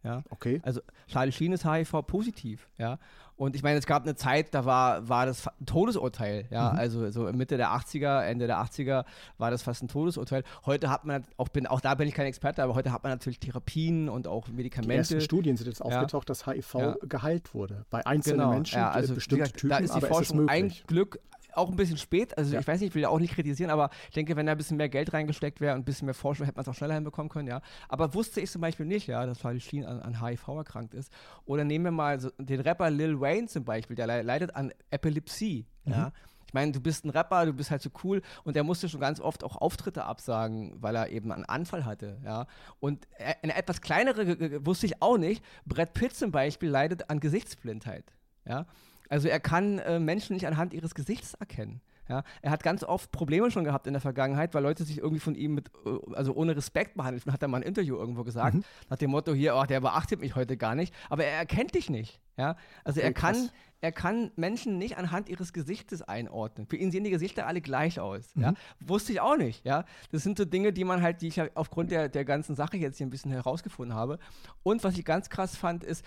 Ja. 0.05 0.24
Okay. 0.29 0.62
Also 0.63 0.81
Charlie 1.07 1.31
Sheen 1.31 1.51
ist 1.51 1.65
HIV-positiv, 1.65 2.69
ja. 2.77 3.00
Und 3.38 3.53
ich 3.55 3.63
meine, 3.63 3.77
es 3.77 3.85
gab 3.85 4.03
eine 4.03 4.15
Zeit, 4.15 4.53
da 4.53 4.63
war, 4.63 5.09
war 5.09 5.25
das 5.25 5.47
ein 5.47 5.65
Todesurteil, 5.65 6.45
ja. 6.51 6.71
Mhm. 6.71 6.79
Also 6.79 7.12
so 7.12 7.24
Mitte 7.33 7.57
der 7.57 7.71
80er, 7.71 8.21
Ende 8.21 8.47
der 8.47 8.59
80er 8.59 9.03
war 9.38 9.51
das 9.51 9.62
fast 9.62 9.83
ein 9.83 9.88
Todesurteil. 9.88 10.43
Heute 10.65 10.89
hat 10.89 11.03
man 11.05 11.24
auch, 11.35 11.50
bin, 11.50 11.67
auch 11.67 11.81
da 11.81 11.95
bin 11.95 12.07
ich 12.07 12.13
kein 12.13 12.27
Experte, 12.27 12.63
aber 12.63 12.75
heute 12.75 12.91
hat 12.93 13.03
man 13.03 13.12
natürlich 13.12 13.39
Therapien 13.39 14.07
und 14.07 14.27
auch 14.27 14.47
Medikamente. 14.47 14.93
Die 14.93 14.97
ersten 14.97 15.21
Studien 15.21 15.57
sind 15.57 15.67
jetzt 15.67 15.79
ja. 15.79 15.85
aufgetaucht, 15.85 16.29
dass 16.29 16.47
HIV 16.47 16.74
ja. 16.75 16.95
geheilt 17.01 17.53
wurde. 17.53 17.85
Bei 17.89 18.05
einzelnen 18.05 18.39
genau. 18.39 18.51
Menschen, 18.51 18.77
ja, 18.77 18.91
also, 18.91 19.15
bestimmte 19.15 19.43
gesagt, 19.43 19.59
Typen, 19.59 19.69
da 19.69 19.77
ist 19.77 19.95
die 19.95 20.01
Forschung 20.01 20.47
ein 20.47 20.71
Glück 20.88 21.19
auch 21.57 21.69
ein 21.69 21.75
bisschen 21.75 21.97
spät. 21.97 22.38
Also 22.38 22.53
ja. 22.53 22.59
ich 22.59 22.67
weiß 22.67 22.79
nicht, 22.79 22.89
ich 22.89 22.95
will 22.95 23.05
auch 23.05 23.19
nicht 23.19 23.33
kritisieren, 23.33 23.71
aber 23.71 23.89
ich 24.07 24.15
denke, 24.15 24.35
wenn 24.35 24.45
da 24.45 24.53
ein 24.53 24.57
bisschen 24.57 24.77
mehr 24.77 24.89
Geld 24.89 25.13
reingesteckt 25.13 25.62
wäre 25.62 25.75
und 25.75 25.81
ein 25.81 25.85
bisschen 25.85 26.05
mehr 26.05 26.13
Forschung, 26.13 26.45
hätte 26.45 26.57
man 26.57 26.63
es 26.63 26.69
auch 26.69 26.75
schneller 26.75 26.95
hinbekommen 26.95 27.29
können, 27.29 27.47
ja. 27.47 27.62
Aber 27.89 28.13
wusste 28.13 28.41
ich 28.41 28.51
zum 28.51 28.62
Beispiel 28.62 28.85
nicht, 28.85 29.07
ja, 29.07 29.25
dass 29.25 29.39
Charlie 29.39 29.59
Sheen 29.59 29.85
an, 29.85 30.01
an 30.01 30.21
HIV 30.21 30.47
erkrankt 30.50 30.93
ist. 30.93 31.12
Oder 31.45 31.63
nehmen 31.63 31.85
wir 31.85 31.91
mal 31.91 32.19
so 32.19 32.29
den 32.38 32.62
Rapper 32.62 32.89
Lil 32.89 33.19
Wayne 33.19 33.47
zum 33.47 33.63
Beispiel, 33.63 33.95
der 33.95 34.24
leidet 34.24 34.55
an 34.55 34.71
Epilepsie, 34.89 35.65
mhm. 35.85 35.91
ja. 35.91 36.12
Ich 36.47 36.53
meine, 36.53 36.71
du 36.71 36.79
bist 36.79 37.03
ein 37.03 37.09
Rapper, 37.09 37.47
du 37.47 37.53
bist 37.53 37.71
halt 37.71 37.81
so 37.81 37.89
cool 38.03 38.21
und 38.43 38.55
der 38.55 38.63
musste 38.63 38.88
schon 38.88 39.00
ganz 39.00 39.19
oft 39.19 39.43
auch 39.43 39.57
Auftritte 39.57 40.05
absagen, 40.05 40.75
weil 40.81 40.95
er 40.95 41.09
eben 41.09 41.31
einen 41.31 41.45
Anfall 41.45 41.85
hatte, 41.85 42.19
ja. 42.24 42.45
Und 42.79 43.07
eine 43.41 43.55
etwas 43.55 43.81
kleinere 43.81 44.65
wusste 44.65 44.85
ich 44.85 45.01
auch 45.01 45.17
nicht. 45.17 45.43
Brad 45.65 45.93
Pitt 45.93 46.15
zum 46.15 46.31
Beispiel 46.31 46.69
leidet 46.69 47.09
an 47.09 47.19
Gesichtsblindheit, 47.19 48.13
ja. 48.47 48.65
Also 49.09 49.27
er 49.27 49.39
kann 49.39 49.79
äh, 49.79 50.00
Menschen 50.00 50.33
nicht 50.33 50.47
anhand 50.47 50.74
ihres 50.74 50.95
Gesichts 50.95 51.33
erkennen. 51.35 51.81
Ja, 52.07 52.24
er 52.43 52.51
hat 52.51 52.62
ganz 52.62 52.83
oft 52.83 53.12
Probleme 53.12 53.50
schon 53.50 53.63
gehabt 53.63 53.88
in 53.88 53.93
der 53.93 54.01
Vergangenheit, 54.01 54.53
weil 54.53 54.62
Leute 54.62 54.83
sich 54.83 55.00
irgendwie 55.00 55.19
von 55.19 55.33
ihm 55.33 55.55
mit, 55.55 55.71
äh, 55.85 56.13
also 56.13 56.35
ohne 56.35 56.55
Respekt 56.55 56.95
behandelt. 56.95 57.25
Hat 57.25 57.41
er 57.41 57.47
mal 57.47 57.57
ein 57.57 57.63
Interview 57.63 57.95
irgendwo 57.95 58.24
gesagt, 58.24 58.55
mhm. 58.55 58.63
nach 58.89 58.97
dem 58.97 59.09
Motto 59.09 59.33
hier, 59.33 59.55
oh, 59.55 59.63
der 59.63 59.81
beachtet 59.81 60.21
mich 60.21 60.35
heute 60.35 60.55
gar 60.55 60.75
nicht, 60.75 60.93
aber 61.09 61.25
er 61.25 61.38
erkennt 61.38 61.74
dich 61.74 61.89
nicht. 61.89 62.21
Ja, 62.38 62.57
also 62.83 63.00
okay, 63.00 63.07
er 63.07 63.13
kann, 63.13 63.50
er 63.81 63.91
kann 63.91 64.31
Menschen 64.35 64.77
nicht 64.77 64.97
anhand 64.97 65.29
ihres 65.29 65.51
Gesichtes 65.51 66.03
einordnen. 66.03 66.67
Für 66.67 66.75
ihn 66.75 66.91
sehen 66.91 67.05
die 67.05 67.09
Gesichter 67.09 67.47
alle 67.47 67.62
gleich 67.62 68.00
aus. 68.00 68.35
Mhm. 68.35 68.41
Ja, 68.43 68.53
wusste 68.81 69.12
ich 69.13 69.21
auch 69.21 69.38
nicht. 69.38 69.65
Ja, 69.65 69.85
das 70.12 70.21
sind 70.21 70.38
so 70.38 70.45
Dinge, 70.45 70.74
die 70.74 70.83
man 70.83 71.01
halt, 71.01 71.21
die 71.21 71.27
ich 71.29 71.41
aufgrund 71.57 71.89
der, 71.89 72.09
der 72.09 72.25
ganzen 72.25 72.55
Sache 72.55 72.77
jetzt 72.77 72.97
hier 72.97 73.07
ein 73.07 73.12
bisschen 73.12 73.31
herausgefunden 73.31 73.95
habe. 73.95 74.19
Und 74.62 74.83
was 74.83 74.97
ich 74.97 75.05
ganz 75.05 75.29
krass 75.29 75.55
fand, 75.55 75.83
ist, 75.83 76.05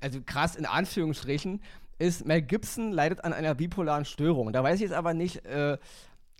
also 0.00 0.20
krass 0.24 0.54
in 0.54 0.66
Anführungsstrichen, 0.66 1.60
ist, 1.98 2.26
Mel 2.26 2.42
Gibson 2.42 2.92
leidet 2.92 3.24
an 3.24 3.32
einer 3.32 3.54
bipolaren 3.54 4.04
Störung. 4.04 4.52
Da 4.52 4.62
weiß 4.62 4.76
ich 4.76 4.82
jetzt 4.82 4.92
aber 4.92 5.14
nicht, 5.14 5.44
äh, 5.46 5.78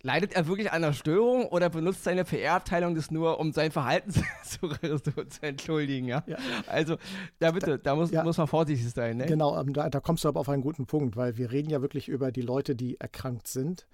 leidet 0.05 0.35
er 0.35 0.47
wirklich 0.47 0.71
an 0.71 0.85
einer 0.85 0.93
Störung 0.93 1.47
oder 1.47 1.71
benutzt 1.71 2.05
seine 2.05 2.25
PR-Abteilung 2.25 2.95
das 2.95 3.11
nur, 3.11 3.41
um 3.41 3.53
sein 3.53 3.73
Verhalten 3.73 4.13
zu, 4.45 4.69
zu, 4.69 5.43
entschuldigen? 5.43 6.07
Ja? 6.07 6.23
ja? 6.27 6.37
Also, 6.67 6.97
da 7.39 7.53
bitte, 7.53 7.79
da 7.79 7.97
muss, 7.97 8.11
ja. 8.11 8.23
muss 8.23 8.37
man 8.37 8.47
vorsichtig 8.47 8.91
sein. 8.91 9.17
Ne? 9.17 9.27
Genau, 9.27 9.59
ähm, 9.59 9.73
da, 9.73 9.89
da 9.89 10.01
kommst 10.01 10.25
du 10.25 10.29
aber 10.29 10.41
auf 10.41 10.49
einen 10.49 10.63
guten 10.63 10.87
Punkt, 10.87 11.17
weil 11.17 11.39
wir 11.39 11.51
reden 11.51 11.71
ja 11.71 11.81
wirklich 11.81 12.09
über 12.09 12.31
die 12.31 12.43
Leute, 12.43 12.77
die 12.77 13.01
erkrankt 13.01 13.49
sind. 13.49 13.87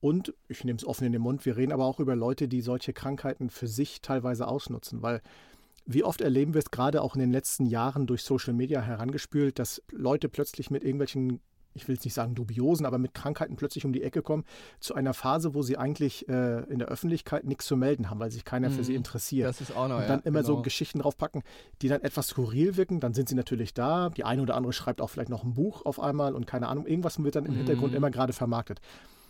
Und 0.00 0.34
ich 0.48 0.64
nehme 0.64 0.76
es 0.76 0.86
offen 0.86 1.06
in 1.06 1.12
den 1.12 1.22
Mund, 1.22 1.46
wir 1.46 1.56
reden 1.56 1.72
aber 1.72 1.86
auch 1.86 1.98
über 1.98 2.14
Leute, 2.14 2.46
die 2.46 2.60
solche 2.60 2.92
Krankheiten 2.92 3.48
für 3.48 3.66
sich 3.66 4.02
teilweise 4.02 4.46
ausnutzen, 4.46 5.00
weil 5.00 5.22
Wie 5.86 6.04
oft 6.04 6.20
erleben 6.20 6.54
wir 6.54 6.60
es 6.60 6.70
gerade 6.70 7.02
auch 7.02 7.14
in 7.14 7.20
den 7.20 7.32
letzten 7.32 7.66
Jahren 7.66 8.06
durch 8.06 8.22
Social 8.22 8.54
Media 8.54 8.80
herangespült, 8.80 9.58
dass 9.58 9.82
Leute 9.90 10.28
plötzlich 10.28 10.70
mit 10.70 10.82
irgendwelchen 10.82 11.40
ich 11.74 11.88
will 11.88 11.96
jetzt 11.96 12.04
nicht 12.04 12.14
sagen 12.14 12.34
dubiosen, 12.34 12.86
aber 12.86 12.98
mit 12.98 13.14
Krankheiten 13.14 13.56
plötzlich 13.56 13.84
um 13.84 13.92
die 13.92 14.02
Ecke 14.02 14.22
kommen, 14.22 14.44
zu 14.80 14.94
einer 14.94 15.12
Phase, 15.12 15.54
wo 15.54 15.62
sie 15.62 15.76
eigentlich 15.76 16.28
äh, 16.28 16.62
in 16.70 16.78
der 16.78 16.88
Öffentlichkeit 16.88 17.44
nichts 17.44 17.66
zu 17.66 17.76
melden 17.76 18.10
haben, 18.10 18.20
weil 18.20 18.30
sich 18.30 18.44
keiner 18.44 18.70
für 18.70 18.84
sie 18.84 18.92
mhm. 18.92 18.98
interessiert. 18.98 19.48
Das 19.48 19.60
ist 19.60 19.76
auch 19.76 19.88
noch, 19.88 19.98
Und 19.98 20.08
dann 20.08 20.20
ja, 20.20 20.26
immer 20.26 20.42
genau. 20.42 20.56
so 20.56 20.62
Geschichten 20.62 21.00
draufpacken, 21.00 21.42
die 21.82 21.88
dann 21.88 22.02
etwas 22.02 22.28
skurril 22.28 22.76
wirken, 22.76 23.00
dann 23.00 23.12
sind 23.12 23.28
sie 23.28 23.34
natürlich 23.34 23.74
da. 23.74 24.10
Die 24.10 24.24
eine 24.24 24.42
oder 24.42 24.54
andere 24.54 24.72
schreibt 24.72 25.00
auch 25.00 25.10
vielleicht 25.10 25.30
noch 25.30 25.42
ein 25.42 25.54
Buch 25.54 25.84
auf 25.84 26.00
einmal 26.00 26.34
und 26.34 26.46
keine 26.46 26.68
Ahnung, 26.68 26.86
irgendwas 26.86 27.22
wird 27.22 27.34
dann 27.34 27.44
im 27.44 27.52
mhm. 27.52 27.58
Hintergrund 27.58 27.94
immer 27.94 28.10
gerade 28.10 28.32
vermarktet 28.32 28.80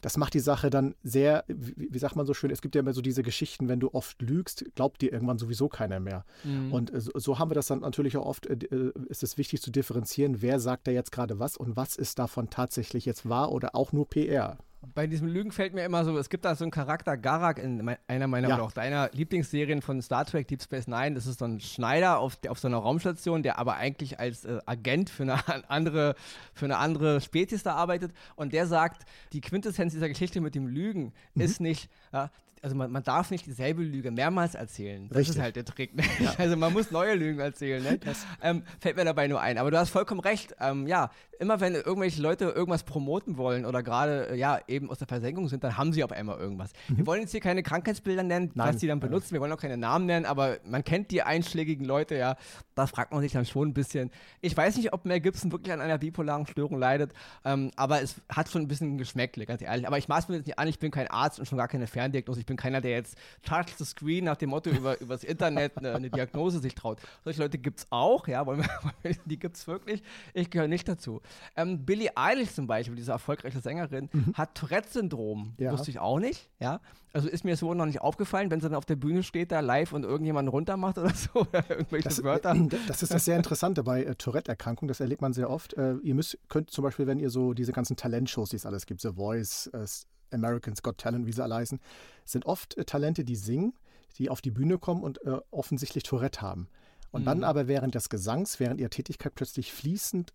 das 0.04 0.18
macht 0.18 0.34
die 0.34 0.40
Sache 0.40 0.68
dann 0.68 0.94
sehr, 1.02 1.44
wie, 1.48 1.88
wie, 1.90 1.98
sagt 1.98 2.14
man 2.14 2.26
so 2.26 2.34
schön, 2.34 2.50
es 2.50 2.60
gibt 2.60 2.74
ja 2.74 2.82
immer 2.82 2.92
so 2.92 3.00
diese 3.00 3.22
Geschichten, 3.22 3.68
wenn 3.68 3.80
du 3.80 3.94
oft 3.94 4.20
lügst, 4.20 4.66
glaubt 4.74 5.00
dir 5.00 5.10
irgendwann 5.10 5.38
sowieso 5.38 5.70
keiner 5.70 5.98
mehr. 5.98 6.26
Mhm. 6.44 6.74
Und 6.74 6.92
äh, 6.92 7.00
so, 7.00 7.10
so, 7.14 7.38
haben 7.38 7.50
wir 7.50 7.54
das 7.54 7.68
dann 7.68 7.80
natürlich 7.80 8.18
auch 8.18 8.26
oft, 8.26 8.44
äh, 8.44 8.52
äh, 8.52 8.92
ist 9.08 9.22
es 9.22 9.38
wichtig 9.38 9.62
zu 9.62 9.70
differenzieren, 9.70 10.42
wer 10.42 10.60
sagt 10.60 10.88
da 10.88 10.90
jetzt 10.90 11.10
gerade 11.10 11.38
was 11.38 11.56
und 11.56 11.74
was 11.76 11.96
ist 11.96 12.18
davon 12.18 12.50
tatsächlich 12.50 13.06
jetzt 13.06 13.26
wahr 13.26 13.50
oder 13.50 13.74
auch 13.74 13.92
nur 13.92 14.06
PR 14.06 14.58
bei 14.94 15.06
diesem 15.06 15.28
Lügen 15.28 15.52
fällt 15.52 15.74
mir 15.74 15.84
immer 15.84 16.04
so, 16.04 16.16
es 16.18 16.28
gibt 16.28 16.44
da 16.44 16.54
so 16.54 16.64
einen 16.64 16.70
Charakter, 16.70 17.16
Garak, 17.16 17.58
in 17.58 17.96
einer 18.06 18.26
meiner 18.26 18.48
ja. 18.48 18.54
oder 18.54 18.64
auch 18.64 18.72
deiner 18.72 19.10
Lieblingsserien 19.12 19.82
von 19.82 20.02
Star 20.02 20.24
Trek 20.24 20.48
Deep 20.48 20.62
Space 20.62 20.86
Nine. 20.86 21.14
Das 21.14 21.26
ist 21.26 21.38
so 21.38 21.44
ein 21.44 21.60
Schneider 21.60 22.18
auf, 22.18 22.38
auf 22.48 22.58
so 22.58 22.68
einer 22.68 22.78
Raumstation, 22.78 23.42
der 23.42 23.58
aber 23.58 23.76
eigentlich 23.76 24.18
als 24.18 24.44
äh, 24.44 24.60
Agent 24.66 25.10
für 25.10 25.22
eine 25.24 25.38
andere, 25.70 26.14
für 26.52 26.64
eine 26.64 26.78
andere 26.78 27.20
Spezies 27.20 27.62
da 27.62 27.74
arbeitet. 27.74 28.12
Und 28.36 28.52
der 28.52 28.66
sagt, 28.66 29.06
die 29.32 29.40
Quintessenz 29.40 29.92
dieser 29.92 30.08
Geschichte 30.08 30.40
mit 30.40 30.54
dem 30.54 30.66
Lügen 30.66 31.12
mhm. 31.34 31.42
ist 31.42 31.60
nicht, 31.60 31.90
ja, 32.12 32.30
also 32.64 32.76
man, 32.76 32.90
man, 32.90 33.02
darf 33.02 33.30
nicht 33.30 33.44
dieselbe 33.44 33.82
Lüge 33.82 34.10
mehrmals 34.10 34.54
erzählen. 34.54 35.06
Das 35.10 35.18
Richtig. 35.18 35.36
ist 35.36 35.42
halt 35.42 35.56
der 35.56 35.66
Trick. 35.66 35.94
Ne? 35.94 36.02
Ja. 36.18 36.32
Also 36.38 36.56
man 36.56 36.72
muss 36.72 36.90
neue 36.90 37.14
Lügen 37.14 37.38
erzählen. 37.38 37.82
Ne? 37.82 38.00
Ähm, 38.42 38.62
fällt 38.80 38.96
mir 38.96 39.04
dabei 39.04 39.28
nur 39.28 39.40
ein. 39.40 39.58
Aber 39.58 39.70
du 39.70 39.78
hast 39.78 39.90
vollkommen 39.90 40.20
recht. 40.20 40.56
Ähm, 40.60 40.86
ja, 40.86 41.10
immer 41.38 41.60
wenn 41.60 41.74
irgendwelche 41.74 42.22
Leute 42.22 42.46
irgendwas 42.46 42.82
promoten 42.82 43.36
wollen 43.36 43.66
oder 43.66 43.82
gerade 43.82 44.30
äh, 44.30 44.36
ja 44.36 44.58
eben 44.66 44.90
aus 44.90 44.98
der 44.98 45.06
Versenkung 45.06 45.48
sind, 45.48 45.62
dann 45.62 45.76
haben 45.76 45.92
sie 45.92 46.02
auf 46.02 46.12
einmal 46.12 46.38
irgendwas. 46.38 46.72
Mhm. 46.88 46.98
Wir 46.98 47.06
wollen 47.06 47.20
jetzt 47.20 47.32
hier 47.32 47.40
keine 47.40 47.62
Krankheitsbilder 47.62 48.22
nennen, 48.22 48.50
Nein. 48.54 48.68
was 48.68 48.76
die 48.78 48.86
dann 48.86 49.00
benutzen. 49.00 49.32
Wir 49.32 49.40
wollen 49.40 49.52
auch 49.52 49.60
keine 49.60 49.76
Namen 49.76 50.06
nennen, 50.06 50.24
aber 50.24 50.56
man 50.64 50.82
kennt 50.84 51.10
die 51.10 51.22
einschlägigen 51.22 51.84
Leute, 51.84 52.16
ja. 52.16 52.36
Da 52.74 52.86
fragt 52.86 53.12
man 53.12 53.20
sich 53.20 53.32
dann 53.32 53.46
schon 53.46 53.68
ein 53.68 53.74
bisschen. 53.74 54.10
Ich 54.40 54.56
weiß 54.56 54.76
nicht, 54.76 54.92
ob 54.92 55.04
Mel 55.04 55.20
Gibson 55.20 55.52
wirklich 55.52 55.72
an 55.72 55.80
einer 55.80 55.98
bipolaren 55.98 56.46
Störung 56.46 56.78
leidet, 56.78 57.12
ähm, 57.44 57.70
aber 57.76 58.02
es 58.02 58.16
hat 58.28 58.50
schon 58.50 58.62
ein 58.62 58.68
bisschen 58.68 58.98
Geschmäckle, 58.98 59.46
ganz 59.46 59.62
ehrlich. 59.62 59.86
Aber 59.86 59.98
ich 59.98 60.08
maß 60.08 60.28
mir 60.28 60.38
das 60.38 60.46
nicht 60.46 60.58
an, 60.58 60.68
ich 60.68 60.78
bin 60.78 60.90
kein 60.90 61.08
Arzt 61.08 61.38
und 61.38 61.46
schon 61.46 61.58
gar 61.58 61.68
keine 61.68 61.86
Ferndiagnose. 61.86 62.40
Ich 62.40 62.46
bin 62.46 62.56
keiner, 62.56 62.80
der 62.80 62.92
jetzt 62.92 63.16
touch 63.42 63.76
the 63.78 63.84
screen 63.84 64.24
nach 64.24 64.36
dem 64.36 64.50
Motto 64.50 64.70
über 64.70 64.96
das 65.08 65.24
Internet 65.24 65.76
eine, 65.78 65.94
eine, 65.94 66.10
Diagnose 66.10 66.58
sich 66.58 66.74
traut. 66.74 66.98
Solche 67.24 67.42
Leute 67.42 67.58
gibt 67.58 67.80
es 67.80 67.86
auch, 67.90 68.26
ja, 68.28 68.44
wollen 68.46 68.64
wir, 69.02 69.16
die 69.24 69.38
gibt 69.38 69.56
es 69.56 69.66
wirklich. 69.66 70.02
Ich 70.32 70.50
gehöre 70.50 70.68
nicht 70.68 70.88
dazu. 70.88 71.20
Ähm, 71.56 71.84
Billie 71.84 72.10
Eilish 72.16 72.52
zum 72.54 72.66
Beispiel, 72.66 72.96
diese 72.96 73.12
erfolgreiche 73.12 73.60
Sängerin, 73.60 74.08
mhm. 74.12 74.34
hat 74.34 74.54
Tourette-Syndrom. 74.54 75.54
Ja. 75.58 75.72
Wusste 75.72 75.90
ich 75.90 75.98
auch 75.98 76.18
nicht, 76.18 76.48
ja. 76.58 76.80
Also 77.14 77.28
ist 77.28 77.44
mir 77.44 77.56
so 77.56 77.72
noch 77.74 77.86
nicht 77.86 78.00
aufgefallen, 78.00 78.50
wenn 78.50 78.60
sie 78.60 78.68
dann 78.68 78.76
auf 78.76 78.86
der 78.86 78.96
Bühne 78.96 79.22
steht, 79.22 79.52
da 79.52 79.60
live 79.60 79.92
und 79.92 80.02
irgendjemanden 80.02 80.50
runtermacht 80.50 80.98
oder 80.98 81.10
so, 81.14 81.42
oder 81.42 81.64
irgendwelche 81.70 82.08
das, 82.08 82.24
Wörter. 82.24 82.54
Das 82.88 83.02
ist 83.02 83.12
das 83.12 83.24
sehr 83.24 83.36
Interessante 83.36 83.82
bei 83.82 84.04
äh, 84.04 84.14
Tourette-Erkrankungen, 84.14 84.88
das 84.88 85.00
erlebt 85.00 85.22
man 85.22 85.32
sehr 85.32 85.50
oft. 85.50 85.74
Äh, 85.74 85.96
ihr 86.02 86.14
müsst, 86.14 86.38
könnt 86.48 86.70
zum 86.70 86.84
Beispiel, 86.84 87.06
wenn 87.06 87.18
ihr 87.18 87.30
so 87.30 87.54
diese 87.54 87.72
ganzen 87.72 87.96
Talentshows, 87.96 88.50
die 88.50 88.56
es 88.56 88.66
alles 88.66 88.86
gibt, 88.86 89.00
The 89.00 89.12
Voice, 89.12 89.68
äh, 89.68 89.86
Americans 90.34 90.82
Got 90.82 90.98
Talent, 90.98 91.26
wie 91.26 91.32
sie 91.32 91.42
alle 91.42 91.54
heißen, 91.54 91.80
sind 92.24 92.46
oft 92.46 92.76
äh, 92.76 92.84
Talente, 92.84 93.24
die 93.24 93.36
singen, 93.36 93.74
die 94.18 94.30
auf 94.30 94.40
die 94.40 94.50
Bühne 94.50 94.78
kommen 94.78 95.02
und 95.02 95.24
äh, 95.24 95.38
offensichtlich 95.50 96.04
Tourette 96.04 96.42
haben. 96.42 96.68
Und 97.10 97.22
mhm. 97.22 97.26
dann 97.26 97.44
aber 97.44 97.68
während 97.68 97.94
des 97.94 98.08
Gesangs, 98.08 98.60
während 98.60 98.80
ihrer 98.80 98.90
Tätigkeit 98.90 99.34
plötzlich 99.34 99.72
fließend 99.72 100.32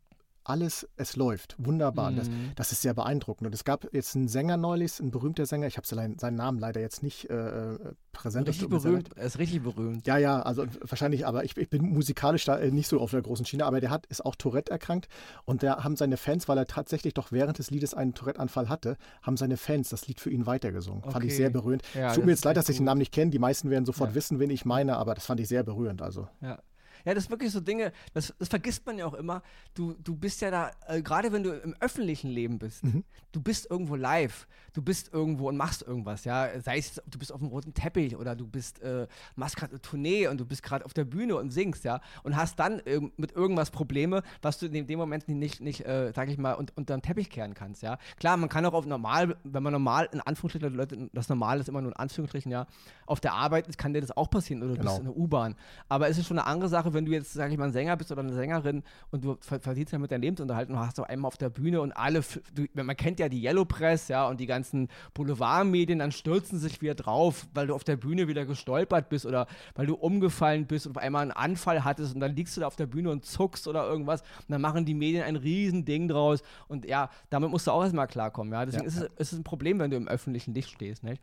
alles, 0.49 0.88
es 0.95 1.15
läuft. 1.15 1.55
Wunderbar. 1.57 2.12
Mhm. 2.12 2.15
Das, 2.17 2.29
das, 2.55 2.71
ist 2.71 2.81
sehr 2.81 2.93
beeindruckend. 2.93 3.47
Und 3.47 3.53
es 3.53 3.63
gab 3.63 3.88
jetzt 3.93 4.15
einen 4.15 4.27
Sänger 4.27 4.57
neulich, 4.57 4.99
ein 4.99 5.12
berühmter 5.12 5.45
Sänger, 5.45 5.67
ich 5.67 5.77
habe 5.77 5.88
seinen 5.88 6.35
Namen 6.35 6.59
leider 6.59 6.81
jetzt 6.81 7.03
nicht 7.03 7.29
äh, 7.29 7.35
äh 7.35 7.93
präsent. 8.12 8.47
Richtig 8.47 8.69
berühmt, 8.69 9.09
er 9.15 9.25
ist 9.25 9.39
richtig 9.39 9.63
berühmt. 9.63 10.05
Ja, 10.05 10.17
ja, 10.17 10.41
also 10.41 10.65
wahrscheinlich, 10.81 11.25
aber 11.25 11.43
ich, 11.43 11.55
ich 11.57 11.69
bin 11.69 11.83
musikalisch 11.83 12.45
da 12.45 12.57
äh, 12.57 12.71
nicht 12.71 12.88
so 12.88 12.99
auf 12.99 13.12
der 13.12 13.21
großen 13.21 13.45
Schiene, 13.45 13.65
aber 13.65 13.79
der 13.79 13.91
hat, 13.91 14.05
ist 14.07 14.25
auch 14.25 14.35
Tourette 14.35 14.71
erkrankt 14.71 15.07
und 15.45 15.63
da 15.63 15.83
haben 15.83 15.95
seine 15.95 16.17
Fans, 16.17 16.47
weil 16.47 16.57
er 16.57 16.65
tatsächlich 16.65 17.13
doch 17.13 17.31
während 17.31 17.59
des 17.59 17.71
Liedes 17.71 17.93
einen 17.93 18.13
Tourette-Anfall 18.13 18.67
hatte, 18.67 18.97
haben 19.21 19.38
seine 19.38 19.57
Fans 19.57 19.89
das 19.89 20.07
Lied 20.07 20.19
für 20.19 20.29
ihn 20.29 20.45
weitergesungen. 20.45 21.03
Okay. 21.03 21.12
Fand 21.12 21.25
ich 21.25 21.35
sehr 21.35 21.49
berührend. 21.49 21.83
Ja, 21.93 22.13
Tut 22.13 22.25
mir 22.25 22.31
jetzt 22.31 22.45
leid, 22.45 22.57
dass 22.57 22.67
ich 22.69 22.77
den 22.77 22.85
Namen 22.85 22.99
nicht 22.99 23.13
kenne. 23.13 23.31
Die 23.31 23.39
meisten 23.39 23.69
werden 23.69 23.85
sofort 23.85 24.12
ja. 24.12 24.15
wissen, 24.15 24.39
wen 24.39 24.49
ich 24.49 24.65
meine, 24.65 24.97
aber 24.97 25.13
das 25.13 25.25
fand 25.25 25.39
ich 25.39 25.47
sehr 25.47 25.63
berührend. 25.63 26.01
Also. 26.01 26.27
Ja. 26.41 26.59
Ja, 27.05 27.13
das 27.13 27.25
ist 27.25 27.29
wirklich 27.29 27.51
so 27.51 27.59
Dinge, 27.59 27.91
das, 28.13 28.33
das 28.38 28.49
vergisst 28.49 28.85
man 28.85 28.97
ja 28.97 29.05
auch 29.05 29.13
immer. 29.13 29.41
Du, 29.73 29.93
du 30.03 30.15
bist 30.15 30.41
ja 30.41 30.51
da, 30.51 30.71
äh, 30.88 31.01
gerade 31.01 31.31
wenn 31.31 31.43
du 31.43 31.51
im 31.51 31.75
öffentlichen 31.79 32.29
Leben 32.29 32.59
bist, 32.59 32.83
mhm. 32.83 33.03
du 33.31 33.41
bist 33.41 33.69
irgendwo 33.69 33.95
live, 33.95 34.47
du 34.73 34.81
bist 34.81 35.13
irgendwo 35.13 35.49
und 35.49 35.57
machst 35.57 35.81
irgendwas, 35.81 36.25
ja. 36.25 36.59
Sei 36.62 36.77
es, 36.77 37.01
du 37.07 37.19
bist 37.19 37.31
auf 37.31 37.39
dem 37.39 37.49
roten 37.49 37.73
Teppich 37.73 38.15
oder 38.15 38.35
du 38.35 38.47
bist, 38.47 38.81
äh, 38.81 39.07
machst 39.35 39.55
gerade 39.55 39.71
eine 39.71 39.81
Tournee 39.81 40.27
und 40.27 40.39
du 40.39 40.45
bist 40.45 40.63
gerade 40.63 40.85
auf 40.85 40.93
der 40.93 41.05
Bühne 41.05 41.35
und 41.35 41.51
singst, 41.51 41.83
ja, 41.83 42.01
und 42.23 42.35
hast 42.35 42.59
dann 42.59 42.79
äh, 42.79 42.99
mit 43.17 43.31
irgendwas 43.31 43.71
Probleme, 43.71 44.23
was 44.41 44.59
du 44.59 44.67
in 44.67 44.88
dem 44.88 44.99
Moment 44.99 45.27
nicht, 45.27 45.62
nicht 45.62 45.85
äh, 45.85 46.12
sag 46.15 46.29
ich 46.29 46.38
mal, 46.38 46.55
un 46.55 46.67
unter 46.75 46.95
den 46.95 47.01
Teppich 47.01 47.29
kehren 47.29 47.53
kannst, 47.53 47.81
ja. 47.81 47.97
Klar, 48.17 48.38
man 48.38 48.49
kann 48.49 48.65
auch 48.65 48.73
auf 48.73 48.85
normal, 48.85 49.38
wenn 49.43 49.63
man 49.63 49.73
normal, 49.73 50.09
in 50.12 50.21
Anführungsstrichen, 50.21 50.73
Leute, 50.73 51.09
das 51.13 51.29
Normal 51.29 51.59
ist 51.59 51.69
immer 51.69 51.81
nur 51.81 51.91
in 51.91 51.97
Anführungsstrichen, 51.97 52.51
ja, 52.51 52.67
auf 53.05 53.19
der 53.19 53.33
Arbeit 53.33 53.77
kann 53.77 53.93
dir 53.93 54.01
das 54.01 54.15
auch 54.15 54.29
passieren 54.29 54.62
oder 54.62 54.73
du 54.73 54.79
genau. 54.79 54.91
bist 54.91 54.99
in 54.99 55.05
der 55.05 55.17
U-Bahn. 55.17 55.55
Aber 55.88 56.09
es 56.09 56.17
ist 56.17 56.27
schon 56.27 56.38
eine 56.38 56.47
andere 56.47 56.69
Sache, 56.69 56.93
wenn 56.93 56.98
du 57.05 57.12
jetzt, 57.12 57.33
sag 57.33 57.51
ich 57.51 57.57
mal, 57.57 57.65
ein 57.65 57.71
Sänger 57.71 57.95
bist 57.97 58.12
oder 58.12 58.21
eine 58.21 58.33
Sängerin 58.33 58.83
und 59.12 59.23
du 59.23 59.38
verdienst 59.39 59.93
ja 59.93 59.99
mit 59.99 60.12
deinem 60.12 60.21
Lebensunterhalt 60.21 60.69
und 60.69 60.79
hast 60.79 60.99
auf 60.99 61.09
einmal 61.09 61.27
auf 61.27 61.38
der 61.38 61.49
Bühne 61.49 61.81
und 61.81 61.91
alle, 61.91 62.21
du, 62.53 62.65
man 62.73 62.95
kennt 62.95 63.19
ja 63.19 63.29
die 63.29 63.43
Yellow 63.43 63.65
Press, 63.65 64.07
ja, 64.07 64.27
und 64.27 64.39
die 64.39 64.45
ganzen 64.45 64.88
Boulevardmedien, 65.13 65.99
dann 65.99 66.12
stürzen 66.12 66.59
sich 66.59 66.81
wieder 66.81 66.95
drauf, 66.95 67.47
weil 67.53 67.67
du 67.67 67.75
auf 67.75 67.83
der 67.83 67.97
Bühne 67.97 68.27
wieder 68.27 68.45
gestolpert 68.45 69.09
bist 69.09 69.25
oder 69.25 69.47
weil 69.75 69.85
du 69.85 69.95
umgefallen 69.95 70.65
bist 70.65 70.88
und 70.88 70.97
auf 70.97 71.03
einmal 71.03 71.23
einen 71.23 71.31
Anfall 71.31 71.83
hattest 71.83 72.15
und 72.15 72.21
dann 72.21 72.35
liegst 72.35 72.55
du 72.57 72.62
da 72.62 72.67
auf 72.67 72.75
der 72.75 72.88
Bühne 72.88 73.12
und 73.12 73.25
zuckst 73.25 73.67
oder 73.67 73.88
irgendwas 73.88 74.21
und 74.21 74.49
dann 74.49 74.62
machen 74.62 74.85
die 74.85 74.93
Medien 74.93 75.23
ein 75.23 75.35
riesen 75.35 75.85
Ding 75.85 76.07
draus 76.07 76.41
und 76.67 76.85
ja, 76.85 77.09
damit 77.29 77.49
musst 77.49 77.67
du 77.67 77.71
auch 77.71 77.83
erstmal 77.83 78.07
klarkommen, 78.07 78.53
ja. 78.53 78.65
Deswegen 78.65 78.83
ja, 78.83 78.89
ist, 78.89 78.97
es, 78.97 79.03
ist 79.03 79.33
es 79.33 79.39
ein 79.39 79.43
Problem, 79.43 79.79
wenn 79.79 79.91
du 79.91 79.97
im 79.97 80.07
öffentlichen 80.07 80.53
Licht 80.53 80.69
stehst, 80.69 81.03
nicht? 81.03 81.21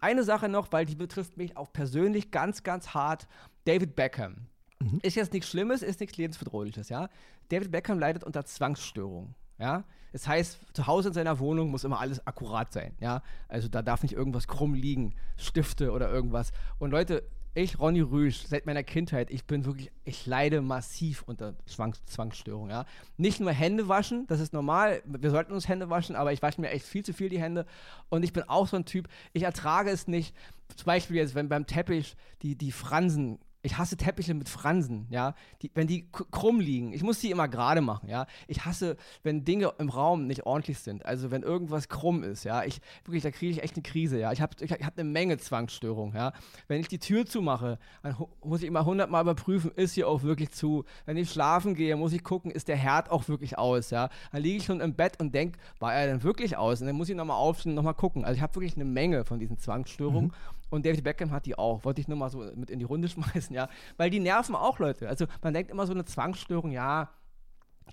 Eine 0.00 0.22
Sache 0.22 0.48
noch, 0.48 0.70
weil 0.70 0.86
die 0.86 0.94
betrifft 0.94 1.36
mich 1.36 1.56
auch 1.56 1.72
persönlich 1.72 2.30
ganz, 2.30 2.62
ganz 2.62 2.94
hart. 2.94 3.26
David 3.64 3.96
Beckham. 3.96 4.46
Mhm. 4.80 5.00
Ist 5.02 5.16
jetzt 5.16 5.32
nichts 5.32 5.48
Schlimmes, 5.48 5.82
ist 5.82 6.00
nichts 6.00 6.16
Lebensbedrohliches, 6.16 6.88
ja. 6.88 7.08
David 7.48 7.70
Beckham 7.70 7.98
leidet 7.98 8.24
unter 8.24 8.44
Zwangsstörungen. 8.44 9.34
Ja, 9.58 9.84
das 10.12 10.28
heißt, 10.28 10.60
zu 10.72 10.86
Hause 10.86 11.08
in 11.08 11.14
seiner 11.14 11.40
Wohnung 11.40 11.70
muss 11.70 11.84
immer 11.84 11.98
alles 11.98 12.24
akkurat 12.26 12.72
sein. 12.72 12.94
Ja, 13.00 13.22
also 13.48 13.68
da 13.68 13.82
darf 13.82 14.02
nicht 14.02 14.14
irgendwas 14.14 14.46
krumm 14.46 14.74
liegen, 14.74 15.14
Stifte 15.36 15.90
oder 15.90 16.10
irgendwas. 16.10 16.52
Und 16.78 16.92
Leute, 16.92 17.24
ich, 17.54 17.80
Ronny 17.80 18.00
Rüsch, 18.00 18.44
seit 18.46 18.66
meiner 18.66 18.84
Kindheit, 18.84 19.30
ich 19.30 19.44
bin 19.44 19.64
wirklich, 19.64 19.90
ich 20.04 20.26
leide 20.26 20.60
massiv 20.60 21.22
unter 21.26 21.54
Zwangs 21.66 22.04
Zwangsstörungen. 22.04 22.70
Ja? 22.70 22.84
Nicht 23.16 23.40
nur 23.40 23.50
Hände 23.50 23.88
waschen, 23.88 24.26
das 24.28 24.38
ist 24.38 24.52
normal, 24.52 25.02
wir 25.04 25.30
sollten 25.30 25.52
uns 25.52 25.66
Hände 25.66 25.90
waschen, 25.90 26.14
aber 26.14 26.32
ich 26.32 26.40
wasche 26.40 26.60
mir 26.60 26.70
echt 26.70 26.86
viel 26.86 27.04
zu 27.04 27.12
viel 27.12 27.28
die 27.28 27.40
Hände. 27.40 27.66
Und 28.10 28.22
ich 28.22 28.32
bin 28.32 28.44
auch 28.48 28.68
so 28.68 28.76
ein 28.76 28.84
Typ, 28.84 29.08
ich 29.32 29.42
ertrage 29.42 29.90
es 29.90 30.06
nicht, 30.06 30.36
zum 30.76 30.86
Beispiel 30.86 31.16
jetzt, 31.16 31.34
wenn 31.34 31.48
beim 31.48 31.66
Teppich 31.66 32.16
die, 32.42 32.54
die 32.54 32.70
Fransen 32.70 33.40
ich 33.62 33.76
hasse 33.76 33.96
Teppiche 33.96 34.34
mit 34.34 34.48
Fransen, 34.48 35.06
ja. 35.10 35.34
Die, 35.62 35.70
wenn 35.74 35.86
die 35.86 36.08
krumm 36.10 36.60
liegen, 36.60 36.92
ich 36.92 37.02
muss 37.02 37.18
die 37.18 37.30
immer 37.30 37.48
gerade 37.48 37.80
machen, 37.80 38.08
ja. 38.08 38.26
Ich 38.46 38.64
hasse, 38.64 38.96
wenn 39.22 39.44
Dinge 39.44 39.72
im 39.78 39.88
Raum 39.88 40.26
nicht 40.26 40.46
ordentlich 40.46 40.78
sind. 40.78 41.04
Also 41.04 41.30
wenn 41.30 41.42
irgendwas 41.42 41.88
krumm 41.88 42.22
ist, 42.22 42.44
ja. 42.44 42.62
Ich 42.64 42.80
wirklich, 43.04 43.22
da 43.22 43.30
kriege 43.30 43.52
ich 43.52 43.62
echt 43.62 43.74
eine 43.74 43.82
Krise, 43.82 44.18
ja. 44.18 44.32
Ich 44.32 44.40
habe 44.40 44.54
ich 44.60 44.70
hab 44.70 44.98
eine 44.98 45.08
Menge 45.08 45.38
Zwangsstörungen, 45.38 46.14
ja. 46.14 46.32
Wenn 46.68 46.80
ich 46.80 46.88
die 46.88 47.00
Tür 47.00 47.26
zumache, 47.26 47.78
dann 48.02 48.16
muss 48.44 48.62
ich 48.62 48.68
immer 48.68 48.84
hundertmal 48.84 49.22
überprüfen, 49.22 49.72
ist 49.72 49.94
sie 49.94 50.04
auch 50.04 50.22
wirklich 50.22 50.52
zu. 50.52 50.84
Wenn 51.04 51.16
ich 51.16 51.30
schlafen 51.30 51.74
gehe, 51.74 51.96
muss 51.96 52.12
ich 52.12 52.22
gucken, 52.22 52.50
ist 52.52 52.68
der 52.68 52.76
Herd 52.76 53.10
auch 53.10 53.28
wirklich 53.28 53.58
aus, 53.58 53.90
ja. 53.90 54.08
Dann 54.30 54.42
liege 54.42 54.58
ich 54.58 54.64
schon 54.64 54.80
im 54.80 54.94
Bett 54.94 55.18
und 55.18 55.34
denke, 55.34 55.58
war 55.80 55.94
er 55.94 56.06
denn 56.06 56.22
wirklich 56.22 56.56
aus? 56.56 56.80
Und 56.80 56.86
dann 56.86 56.96
muss 56.96 57.08
ich 57.08 57.16
nochmal 57.16 57.36
aufstehen 57.36 57.72
und 57.72 57.76
nochmal 57.76 57.94
gucken. 57.94 58.24
Also 58.24 58.36
ich 58.36 58.42
habe 58.42 58.54
wirklich 58.54 58.76
eine 58.76 58.84
Menge 58.84 59.24
von 59.24 59.40
diesen 59.40 59.58
Zwangsstörungen. 59.58 60.26
Mhm. 60.26 60.57
Und 60.70 60.84
David 60.84 61.04
Beckham 61.04 61.30
hat 61.30 61.46
die 61.46 61.56
auch. 61.56 61.84
Wollte 61.84 62.00
ich 62.00 62.08
nur 62.08 62.18
mal 62.18 62.30
so 62.30 62.38
mit 62.54 62.70
in 62.70 62.78
die 62.78 62.84
Runde 62.84 63.08
schmeißen, 63.08 63.54
ja. 63.54 63.68
Weil 63.96 64.10
die 64.10 64.20
nerven 64.20 64.54
auch 64.54 64.78
Leute. 64.78 65.08
Also 65.08 65.26
man 65.42 65.54
denkt 65.54 65.70
immer 65.70 65.86
so 65.86 65.92
eine 65.92 66.04
Zwangsstörung, 66.04 66.70
ja, 66.70 67.10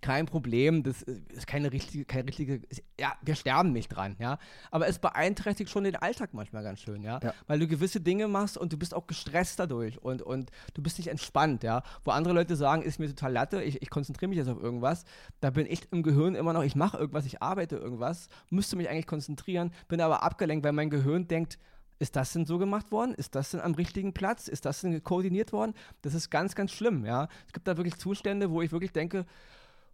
kein 0.01 0.25
Problem, 0.25 0.83
das 0.83 1.01
ist 1.01 1.47
keine 1.47 1.71
richtige, 1.71 2.05
keine 2.05 2.27
richtige, 2.27 2.61
ja, 2.99 3.13
wir 3.21 3.35
sterben 3.35 3.71
nicht 3.71 3.89
dran, 3.89 4.15
ja. 4.19 4.37
Aber 4.71 4.87
es 4.87 4.99
beeinträchtigt 4.99 5.69
schon 5.69 5.83
den 5.83 5.95
Alltag 5.95 6.33
manchmal 6.33 6.63
ganz 6.63 6.81
schön, 6.81 7.03
ja? 7.03 7.19
ja. 7.23 7.33
Weil 7.47 7.59
du 7.59 7.67
gewisse 7.67 8.01
Dinge 8.01 8.27
machst 8.27 8.57
und 8.57 8.73
du 8.73 8.77
bist 8.77 8.93
auch 8.93 9.07
gestresst 9.07 9.59
dadurch 9.59 10.01
und, 10.01 10.21
und 10.21 10.51
du 10.73 10.81
bist 10.81 10.97
nicht 10.97 11.07
entspannt, 11.07 11.63
ja. 11.63 11.83
Wo 12.03 12.11
andere 12.11 12.33
Leute 12.33 12.55
sagen, 12.55 12.81
ist 12.81 12.99
mir 12.99 13.07
total 13.07 13.33
Latte, 13.33 13.63
ich, 13.63 13.81
ich 13.81 13.89
konzentriere 13.89 14.29
mich 14.29 14.37
jetzt 14.37 14.49
auf 14.49 14.61
irgendwas, 14.61 15.05
da 15.39 15.49
bin 15.49 15.65
ich 15.65 15.91
im 15.91 16.03
Gehirn 16.03 16.35
immer 16.35 16.53
noch, 16.53 16.63
ich 16.63 16.75
mache 16.75 16.97
irgendwas, 16.97 17.25
ich 17.25 17.41
arbeite 17.41 17.77
irgendwas, 17.77 18.27
müsste 18.49 18.75
mich 18.75 18.89
eigentlich 18.89 19.07
konzentrieren, 19.07 19.71
bin 19.87 20.01
aber 20.01 20.23
abgelenkt, 20.23 20.65
weil 20.65 20.73
mein 20.73 20.89
Gehirn 20.89 21.27
denkt, 21.27 21.57
Ist 21.97 22.15
das 22.15 22.33
denn 22.33 22.45
so 22.45 22.57
gemacht 22.57 22.91
worden? 22.91 23.13
Ist 23.13 23.35
das 23.35 23.51
denn 23.51 23.61
am 23.61 23.73
richtigen 23.73 24.13
Platz? 24.13 24.47
Ist 24.47 24.65
das 24.65 24.81
denn 24.81 25.01
koordiniert 25.03 25.53
worden? 25.53 25.73
Das 26.01 26.13
ist 26.13 26.29
ganz, 26.29 26.55
ganz 26.55 26.71
schlimm, 26.71 27.05
ja. 27.05 27.29
Es 27.47 27.53
gibt 27.53 27.67
da 27.67 27.77
wirklich 27.77 27.97
Zustände, 27.97 28.51
wo 28.51 28.61
ich 28.61 28.71
wirklich 28.71 28.91
denke, 28.91 29.25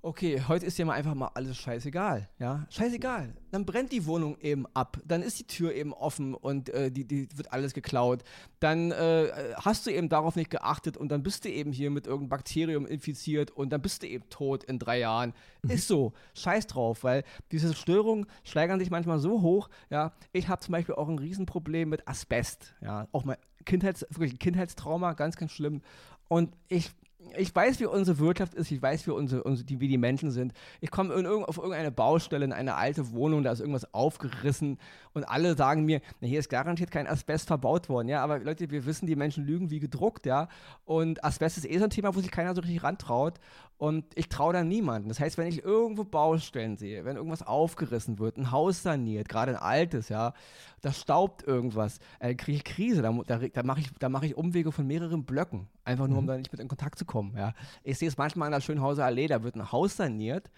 okay, 0.03 0.41
heute 0.47 0.65
ist 0.65 0.77
ja 0.77 0.85
mal 0.85 0.93
einfach 0.93 1.13
mal 1.13 1.29
alles 1.33 1.57
scheißegal, 1.57 2.27
ja, 2.39 2.65
scheißegal. 2.69 3.33
Dann 3.51 3.65
brennt 3.65 3.91
die 3.91 4.05
Wohnung 4.05 4.37
eben 4.39 4.65
ab, 4.73 4.97
dann 5.05 5.21
ist 5.21 5.39
die 5.39 5.45
Tür 5.45 5.73
eben 5.73 5.93
offen 5.93 6.33
und 6.33 6.69
äh, 6.69 6.91
die, 6.91 7.05
die 7.05 7.27
wird 7.35 7.53
alles 7.53 7.73
geklaut. 7.73 8.23
Dann 8.59 8.91
äh, 8.91 9.29
hast 9.55 9.85
du 9.85 9.91
eben 9.91 10.09
darauf 10.09 10.35
nicht 10.35 10.49
geachtet 10.49 10.97
und 10.97 11.09
dann 11.09 11.23
bist 11.23 11.45
du 11.45 11.49
eben 11.49 11.71
hier 11.71 11.91
mit 11.91 12.07
irgendeinem 12.07 12.29
Bakterium 12.29 12.85
infiziert 12.85 13.51
und 13.51 13.71
dann 13.71 13.81
bist 13.81 14.01
du 14.01 14.07
eben 14.07 14.27
tot 14.29 14.63
in 14.63 14.79
drei 14.79 14.99
Jahren. 14.99 15.33
Mhm. 15.61 15.69
Ist 15.71 15.87
so, 15.87 16.13
scheiß 16.33 16.67
drauf, 16.67 17.03
weil 17.03 17.23
diese 17.51 17.73
Störungen 17.73 18.25
steigern 18.43 18.79
sich 18.79 18.89
manchmal 18.89 19.19
so 19.19 19.41
hoch, 19.41 19.69
ja. 19.89 20.13
Ich 20.33 20.47
habe 20.47 20.61
zum 20.61 20.71
Beispiel 20.71 20.95
auch 20.95 21.09
ein 21.09 21.19
Riesenproblem 21.19 21.89
mit 21.89 22.07
Asbest, 22.07 22.73
ja, 22.81 23.07
auch 23.11 23.23
mein 23.23 23.37
Kindheits, 23.65 24.05
wirklich 24.09 24.39
Kindheitstrauma, 24.39 25.13
ganz, 25.13 25.35
ganz 25.35 25.51
schlimm. 25.51 25.81
Und 26.27 26.55
ich 26.67 26.91
ich 27.38 27.55
weiß, 27.55 27.79
wie 27.79 27.86
unsere 27.86 28.19
Wirtschaft 28.19 28.53
ist, 28.53 28.71
ich 28.71 28.81
weiß, 28.81 29.05
wie, 29.07 29.12
unsere, 29.12 29.43
unsere 29.43 29.65
die, 29.65 29.79
wie 29.79 29.88
die 29.88 29.97
Menschen 29.97 30.31
sind. 30.31 30.53
Ich 30.79 30.91
komme 30.91 31.13
in 31.13 31.25
auf 31.25 31.57
irgendeine 31.57 31.91
Baustelle, 31.91 32.45
in 32.45 32.53
eine 32.53 32.75
alte 32.75 33.12
Wohnung, 33.12 33.43
da 33.43 33.51
ist 33.51 33.60
irgendwas 33.60 33.93
aufgerissen 33.93 34.77
und 35.13 35.23
alle 35.25 35.55
sagen 35.55 35.86
mir, 35.86 36.01
na, 36.19 36.27
hier 36.27 36.39
ist 36.39 36.49
garantiert 36.49 36.91
kein 36.91 37.07
Asbest 37.07 37.47
verbaut 37.47 37.89
worden. 37.89 38.07
Ja, 38.07 38.23
aber 38.23 38.39
Leute, 38.39 38.69
wir 38.71 38.86
wissen, 38.86 39.05
die 39.05 39.15
Menschen 39.15 39.45
lügen 39.45 39.69
wie 39.69 39.79
gedruckt, 39.79 40.25
ja. 40.25 40.47
Und 40.86 41.23
Asbest 41.23 41.57
ist 41.57 41.69
eh 41.69 41.77
so 41.77 41.86
ein 41.86 41.89
Thema, 41.89 42.15
wo 42.15 42.19
sich 42.19 42.31
keiner 42.31 42.55
so 42.55 42.62
richtig 42.62 42.84
rantraut. 42.84 43.39
Und 43.82 44.06
ich 44.13 44.30
traue 44.30 44.54
da 44.54 44.63
niemanden. 44.63 45.10
Das 45.10 45.20
heißt, 45.20 45.39
wenn 45.39 45.48
ich 45.48 45.63
irgendwo 45.63 46.04
Baustellen 46.04 46.78
sehe, 46.78 47.04
wenn 47.04 47.15
irgendwas 47.15 47.41
aufgerissen 47.41 48.20
wird, 48.20 48.38
ein 48.38 48.52
Haus 48.52 48.84
saniert, 48.84 49.28
gerade 49.28 49.54
ein 49.54 49.58
altes, 49.58 50.08
ja, 50.10 50.36
da 50.82 50.94
staubt 50.94 51.48
irgendwas, 51.48 51.98
äh, 52.20 52.36
kriege 52.36 52.58
ich 52.58 52.63
Krise. 52.63 53.02
Da, 53.02 53.12
da, 53.26 53.39
da 53.39 53.63
mache 53.63 53.80
ich, 53.80 53.89
mach 54.08 54.22
ich 54.22 54.38
Umwege 54.38 54.72
von 54.72 54.86
mehreren 54.86 55.24
Blöcken, 55.24 55.67
einfach 55.84 56.08
nur, 56.08 56.20
um 56.20 56.26
mhm. 56.26 56.28
da 56.28 56.38
nicht 56.38 56.52
mit 56.52 56.62
in 56.62 56.67
Kontakt 56.67 57.00
zu 57.00 57.06
kommen. 57.06 57.36
Ja. 57.36 57.56
Ich 57.84 57.98
sehe 57.98 58.08
es 58.08 58.20
manchmal 58.20 58.46
an 58.46 58.52
der 58.52 58.62
Schönhauser 58.62 59.04
Allee, 59.04 59.26
da 59.26 59.41
wird 59.41 59.56
ein 59.56 59.72
Haus 59.72 59.98
saniert 59.98 60.52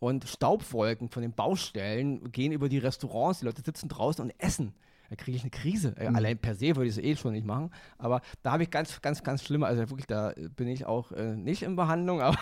und 0.00 0.24
Staubwolken 0.24 1.10
von 1.10 1.22
den 1.22 1.32
Baustellen 1.32 2.32
gehen 2.32 2.50
über 2.50 2.68
die 2.68 2.78
Restaurants, 2.78 3.38
die 3.38 3.44
Leute 3.44 3.62
sitzen 3.64 3.88
draußen 3.88 4.20
und 4.20 4.34
essen 4.38 4.74
da 5.10 5.16
kriege 5.16 5.36
ich 5.36 5.42
eine 5.42 5.50
Krise. 5.50 5.94
Mhm. 5.98 6.16
Allein 6.16 6.38
per 6.38 6.54
se 6.54 6.76
würde 6.76 6.86
ich 6.86 6.96
es 6.96 7.02
eh 7.02 7.16
schon 7.16 7.32
nicht 7.32 7.46
machen. 7.46 7.70
Aber 7.98 8.20
da 8.42 8.52
habe 8.52 8.62
ich 8.62 8.70
ganz, 8.70 9.00
ganz, 9.02 9.22
ganz 9.22 9.44
schlimme, 9.44 9.66
also 9.66 9.88
wirklich, 9.90 10.06
da 10.06 10.32
bin 10.56 10.68
ich 10.68 10.86
auch 10.86 11.12
äh, 11.12 11.36
nicht 11.36 11.62
in 11.62 11.76
Behandlung, 11.76 12.20
aber 12.22 12.38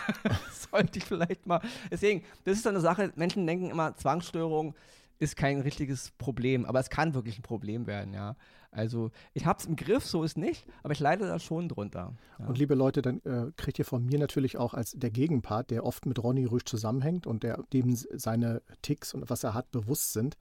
sollte 0.71 0.99
ich 0.99 1.05
vielleicht 1.05 1.47
mal. 1.47 1.61
Deswegen, 1.91 2.23
das 2.45 2.57
ist 2.57 2.63
so 2.65 2.69
eine 2.69 2.81
Sache, 2.81 3.13
Menschen 3.17 3.47
denken 3.47 3.71
immer, 3.71 3.97
Zwangsstörung 3.97 4.75
ist 5.19 5.37
kein 5.37 5.61
richtiges 5.61 6.11
Problem, 6.19 6.65
aber 6.65 6.81
es 6.81 6.91
kann 6.91 7.15
wirklich 7.15 7.39
ein 7.39 7.43
Problem 7.43 7.87
werden, 7.87 8.13
ja. 8.13 8.35
Also 8.73 9.11
ich 9.35 9.45
habe 9.45 9.59
es 9.59 9.67
im 9.67 9.77
Griff, 9.77 10.05
so 10.05 10.25
ist 10.25 10.39
nicht, 10.39 10.67
aber 10.83 10.95
ich 10.95 11.01
leide 11.01 11.27
da 11.27 11.39
schon 11.39 11.69
drunter. 11.69 12.15
Ja. 12.39 12.47
Und 12.47 12.59
liebe 12.59 12.75
Leute, 12.75 13.03
dann 13.03 13.21
äh, 13.21 13.53
kriegt 13.57 13.79
ihr 13.79 13.85
von 13.85 14.05
mir 14.05 14.19
natürlich 14.19 14.57
auch 14.57 14.73
als 14.73 14.93
der 14.93 15.11
Gegenpart, 15.11 15.71
der 15.71 15.85
oft 15.85 16.07
mit 16.07 16.23
Ronny 16.23 16.47
Rüsch 16.47 16.65
zusammenhängt 16.65 17.27
und 17.27 17.43
der 17.43 17.63
dem 17.73 17.95
seine 17.95 18.63
Ticks 18.81 19.13
und 19.13 19.29
was 19.29 19.45
er 19.45 19.53
hat 19.53 19.71
bewusst 19.71 20.15
sind, 20.15 20.39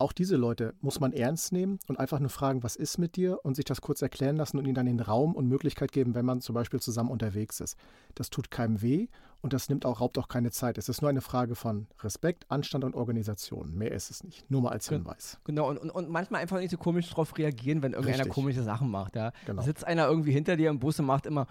auch 0.00 0.12
diese 0.12 0.36
Leute 0.36 0.74
muss 0.80 1.00
man 1.00 1.12
ernst 1.12 1.52
nehmen 1.52 1.78
und 1.86 1.98
einfach 1.98 2.18
nur 2.18 2.30
fragen, 2.30 2.62
was 2.62 2.76
ist 2.76 2.98
mit 2.98 3.16
dir 3.16 3.38
und 3.44 3.54
sich 3.54 3.64
das 3.64 3.80
kurz 3.80 4.02
erklären 4.02 4.36
lassen 4.36 4.58
und 4.58 4.64
ihnen 4.64 4.74
dann 4.74 4.86
den 4.86 5.00
Raum 5.00 5.34
und 5.34 5.46
Möglichkeit 5.46 5.92
geben, 5.92 6.14
wenn 6.14 6.24
man 6.24 6.40
zum 6.40 6.54
Beispiel 6.54 6.80
zusammen 6.80 7.10
unterwegs 7.10 7.60
ist. 7.60 7.76
Das 8.14 8.30
tut 8.30 8.50
keinem 8.50 8.82
weh 8.82 9.08
und 9.42 9.52
das 9.52 9.68
nimmt 9.68 9.84
auch, 9.84 10.00
raubt 10.00 10.18
auch 10.18 10.28
keine 10.28 10.50
Zeit. 10.50 10.78
Es 10.78 10.88
ist 10.88 11.02
nur 11.02 11.10
eine 11.10 11.20
Frage 11.20 11.54
von 11.54 11.86
Respekt, 12.00 12.46
Anstand 12.48 12.84
und 12.84 12.94
Organisation. 12.94 13.74
Mehr 13.74 13.92
ist 13.92 14.10
es 14.10 14.24
nicht. 14.24 14.50
Nur 14.50 14.62
mal 14.62 14.70
als 14.70 14.88
Hinweis. 14.88 15.38
Genau, 15.44 15.68
und, 15.68 15.78
und, 15.78 15.90
und 15.90 16.08
manchmal 16.08 16.40
einfach 16.40 16.58
nicht 16.58 16.70
so 16.70 16.78
komisch 16.78 17.08
drauf 17.10 17.36
reagieren, 17.36 17.82
wenn 17.82 17.92
irgendeiner 17.92 18.20
Richtig. 18.20 18.34
komische 18.34 18.62
Sachen 18.62 18.90
macht. 18.90 19.16
Ja? 19.16 19.32
Genau. 19.46 19.60
Da 19.60 19.66
sitzt 19.66 19.86
einer 19.86 20.06
irgendwie 20.06 20.32
hinter 20.32 20.56
dir 20.56 20.70
im 20.70 20.78
Bus 20.78 20.98
und 20.98 21.06
macht 21.06 21.26
immer 21.26 21.46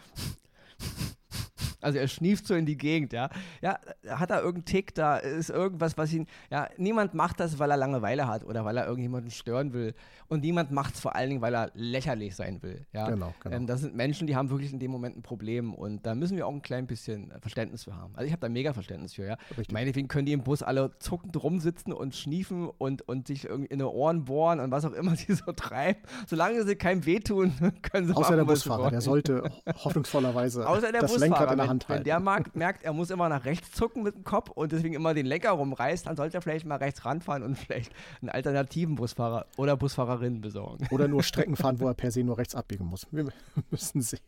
also 1.82 1.98
er 1.98 2.08
schnieft 2.08 2.48
so 2.48 2.56
in 2.56 2.66
die 2.66 2.78
Gegend, 2.78 3.14
ja. 3.14 3.30
Ja, 3.62 3.80
hat 4.08 4.32
er 4.32 4.40
irgendeinen 4.40 4.66
Tick, 4.66 4.96
da 4.96 5.18
ist 5.18 5.50
irgendwas, 5.50 5.98
was 5.98 6.14
ihn, 6.14 6.28
ja, 6.50 6.68
niemand 6.78 7.14
macht 7.14 7.40
das, 7.40 7.60
weil 7.60 7.72
er 7.72 7.78
Langeweile 7.78 8.28
hat 8.28 8.44
oder 8.44 8.66
weil 8.66 8.78
er 8.78 8.86
irgendjemanden 8.86 9.32
stören 9.32 9.74
will. 9.74 9.94
Und 10.28 10.44
niemand 10.44 10.72
macht 10.72 10.96
es 10.96 11.00
vor 11.00 11.16
allen 11.16 11.30
Dingen, 11.30 11.42
weil 11.42 11.56
er 11.56 11.72
lächerlich 11.74 12.36
sein 12.36 12.62
will, 12.62 12.86
ja. 12.94 13.10
Genau, 13.10 13.34
genau. 13.42 13.56
Ähm, 13.56 13.68
das 13.68 13.82
sind 13.82 13.96
Menschen, 13.96 14.28
die 14.28 14.36
haben 14.36 14.50
wirklich 14.50 14.74
in 14.74 14.80
dem 14.80 14.92
Moment 14.92 15.18
ein 15.18 15.22
Problem 15.22 15.74
und 15.74 16.06
da 16.06 16.16
müssen 16.16 16.38
wir 16.38 16.46
auch 16.46 16.54
ein 16.54 16.62
klein 16.62 16.88
bisschen 16.88 17.34
Verständnis 17.42 17.84
für 17.84 17.96
haben. 17.96 18.16
Also 18.16 18.28
ich 18.28 18.32
habe 18.32 18.42
da 18.42 18.50
mega 18.50 18.74
Verständnis 18.74 19.14
für, 19.14 19.26
ja. 19.26 19.38
Richtig. 19.50 19.72
Meinetwegen 19.72 20.08
können 20.08 20.26
die 20.26 20.34
im 20.34 20.44
Bus 20.44 20.64
alle 20.64 20.92
zuckend 21.00 21.42
rumsitzen 21.42 21.94
und 21.94 22.16
schniefen 22.16 22.70
und, 22.78 23.02
und 23.08 23.28
sich 23.28 23.46
irgendwie 23.46 23.70
in 23.70 23.80
die 23.80 23.86
Ohren 23.86 24.26
bohren 24.26 24.60
und 24.60 24.72
was 24.72 24.86
auch 24.86 24.94
immer 24.94 25.16
sie 25.16 25.34
so 25.34 25.52
treiben. 25.52 26.00
Solange 26.28 26.64
sie 26.66 26.76
keinem 26.76 27.06
wehtun, 27.06 27.54
können 27.82 28.08
sie 28.08 28.14
Außer 28.14 28.22
machen, 28.22 28.38
der 28.38 28.44
Busfahrer, 28.46 28.92
der 28.92 29.02
sollte 29.02 29.44
hoffnungsvollerweise 29.84 30.68
Außer 30.68 30.92
der 30.92 31.02
das 31.02 31.12
Busfahrer, 31.12 31.30
Lenkrad 31.30 31.52
in 31.52 31.58
der 31.58 31.69
Hand 31.70 31.88
halten. 31.88 32.00
Wenn 32.00 32.04
der 32.06 32.20
mag, 32.20 32.56
merkt, 32.56 32.84
er 32.84 32.92
muss 32.92 33.10
immer 33.10 33.30
nach 33.30 33.46
rechts 33.46 33.72
zucken 33.72 34.04
mit 34.04 34.16
dem 34.16 34.24
Kopf 34.26 34.50
und 34.50 34.72
deswegen 34.72 34.94
immer 34.94 35.14
den 35.14 35.26
Lenker 35.26 35.52
rumreißt, 35.52 36.08
dann 36.08 36.18
sollte 36.18 36.38
er 36.38 36.42
vielleicht 36.42 36.66
mal 36.66 36.76
rechts 36.76 37.06
ranfahren 37.06 37.44
und 37.44 37.58
vielleicht 37.58 37.94
einen 38.22 38.30
alternativen 38.30 38.96
Busfahrer 38.96 39.46
oder 39.56 39.78
Busfahrerin 39.78 40.42
besorgen. 40.42 40.88
Oder 40.92 41.08
nur 41.08 41.24
Strecken 41.30 41.56
fahren, 41.56 41.80
wo 41.80 41.88
er 41.88 41.94
per 41.94 42.12
se 42.12 42.24
nur 42.24 42.38
rechts 42.38 42.56
abbiegen 42.56 42.86
muss. 42.86 43.08
Wir 43.12 43.30
müssen 43.72 44.02
sehen. 44.02 44.20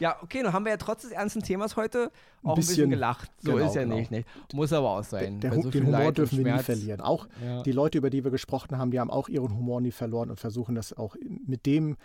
Ja, 0.00 0.16
okay, 0.22 0.42
dann 0.42 0.52
haben 0.52 0.64
wir 0.64 0.72
ja 0.72 0.78
trotz 0.78 1.02
des 1.02 1.12
ernsten 1.12 1.42
Themas 1.42 1.76
heute 1.76 2.10
auch 2.42 2.50
ein 2.50 2.56
bisschen, 2.56 2.56
ein 2.56 2.56
bisschen 2.56 2.90
gelacht. 2.90 3.30
So 3.38 3.52
genau, 3.52 3.66
ist 3.66 3.74
ja 3.74 3.82
genau. 3.82 3.96
nicht, 3.96 4.10
nicht. 4.10 4.26
Muss 4.52 4.72
aber 4.72 4.90
auch 4.90 5.04
sein. 5.04 5.40
Der, 5.40 5.50
der 5.50 5.62
so 5.62 5.70
den 5.70 5.86
Humor 5.86 6.00
Leid 6.00 6.18
dürfen 6.18 6.44
wir 6.44 6.54
nie 6.54 6.62
verlieren. 6.62 7.00
Auch 7.00 7.28
ja. 7.44 7.62
die 7.62 7.72
Leute, 7.72 7.98
über 7.98 8.10
die 8.10 8.24
wir 8.24 8.30
gesprochen 8.30 8.78
haben, 8.78 8.90
die 8.90 8.98
haben 8.98 9.10
auch 9.10 9.28
ihren 9.28 9.54
Humor 9.54 9.80
nie 9.80 9.92
verloren 9.92 10.30
und 10.30 10.40
versuchen 10.40 10.74
das 10.74 10.96
auch 10.96 11.16
mit 11.46 11.66
dem 11.66 11.96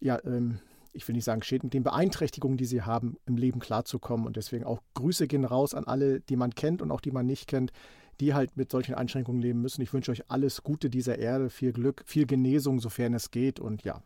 ja, 0.00 0.18
ähm, 0.24 0.58
ich 0.92 1.06
will 1.08 1.14
nicht 1.14 1.24
sagen 1.24 1.42
Schäden, 1.42 1.66
mit 1.66 1.74
den 1.74 1.82
Beeinträchtigungen, 1.82 2.56
die 2.56 2.64
sie 2.64 2.82
haben, 2.82 3.16
im 3.26 3.36
Leben 3.36 3.60
klarzukommen. 3.60 4.26
Und 4.26 4.36
deswegen 4.36 4.64
auch 4.64 4.80
Grüße 4.94 5.26
gehen 5.26 5.44
raus 5.44 5.74
an 5.74 5.84
alle, 5.84 6.20
die 6.20 6.36
man 6.36 6.54
kennt 6.54 6.82
und 6.82 6.90
auch 6.90 7.00
die 7.00 7.10
man 7.10 7.26
nicht 7.26 7.46
kennt, 7.46 7.72
die 8.20 8.34
halt 8.34 8.56
mit 8.56 8.70
solchen 8.70 8.94
Einschränkungen 8.94 9.40
leben 9.40 9.62
müssen. 9.62 9.82
Ich 9.82 9.92
wünsche 9.92 10.12
euch 10.12 10.30
alles 10.30 10.62
Gute 10.62 10.90
dieser 10.90 11.18
Erde, 11.18 11.50
viel 11.50 11.72
Glück, 11.72 12.02
viel 12.06 12.26
Genesung, 12.26 12.78
sofern 12.78 13.14
es 13.14 13.30
geht. 13.30 13.58
Und 13.58 13.84
ja, 13.84 14.02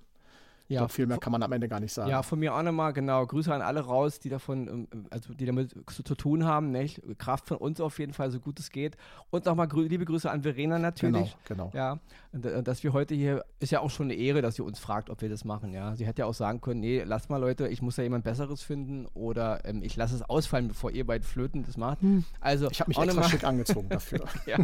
ja, 0.68 0.80
glaube, 0.80 0.92
viel 0.92 1.06
mehr 1.06 1.18
kann 1.18 1.32
man 1.32 1.42
am 1.42 1.52
Ende 1.52 1.68
gar 1.68 1.80
nicht 1.80 1.92
sagen. 1.92 2.10
Ja, 2.10 2.22
von 2.22 2.38
mir 2.38 2.54
auch 2.54 2.62
nochmal, 2.62 2.92
genau. 2.92 3.24
Grüße 3.24 3.52
an 3.52 3.62
alle 3.62 3.80
raus, 3.80 4.18
die 4.18 4.28
davon, 4.28 4.88
ähm, 4.92 5.06
also 5.10 5.32
die 5.32 5.46
damit 5.46 5.74
zu, 5.90 6.02
zu 6.02 6.14
tun 6.14 6.44
haben. 6.44 6.70
Nicht? 6.70 7.00
Kraft 7.18 7.46
von 7.46 7.58
uns 7.58 7.80
auf 7.80 7.98
jeden 7.98 8.12
Fall, 8.12 8.30
so 8.30 8.40
gut 8.40 8.58
es 8.58 8.70
geht. 8.70 8.96
Und 9.30 9.46
nochmal 9.46 9.68
grü 9.68 9.86
liebe 9.86 10.04
Grüße 10.04 10.30
an 10.30 10.42
Verena 10.42 10.78
natürlich. 10.78 11.36
Genau, 11.44 11.70
genau. 11.70 11.70
Ja, 11.74 11.98
und, 12.32 12.44
äh, 12.44 12.62
dass 12.62 12.82
wir 12.82 12.92
heute 12.92 13.14
hier, 13.14 13.44
ist 13.60 13.72
ja 13.72 13.80
auch 13.80 13.90
schon 13.90 14.06
eine 14.06 14.14
Ehre, 14.14 14.42
dass 14.42 14.56
sie 14.56 14.62
uns 14.62 14.78
fragt, 14.78 15.10
ob 15.10 15.22
wir 15.22 15.28
das 15.28 15.44
machen. 15.44 15.72
Ja, 15.72 15.94
sie 15.94 16.06
hätte 16.06 16.22
ja 16.22 16.26
auch 16.26 16.34
sagen 16.34 16.60
können, 16.60 16.80
nee, 16.80 17.02
lass 17.04 17.28
mal 17.28 17.38
Leute, 17.38 17.68
ich 17.68 17.80
muss 17.80 17.96
ja 17.96 18.02
jemand 18.02 18.24
Besseres 18.24 18.62
finden 18.62 19.06
oder 19.14 19.64
ähm, 19.64 19.82
ich 19.82 19.96
lasse 19.96 20.16
es 20.16 20.22
ausfallen, 20.22 20.68
bevor 20.68 20.90
ihr 20.90 21.06
beide 21.06 21.24
Flöten 21.24 21.62
das 21.64 21.76
macht. 21.76 22.00
Hm. 22.02 22.24
Also, 22.40 22.70
ich 22.70 22.80
habe 22.80 22.90
mich 22.90 22.98
extra 22.98 23.20
mal, 23.20 23.28
schick 23.28 23.44
angezogen 23.44 23.88
dafür. 23.88 24.24
ja, 24.46 24.58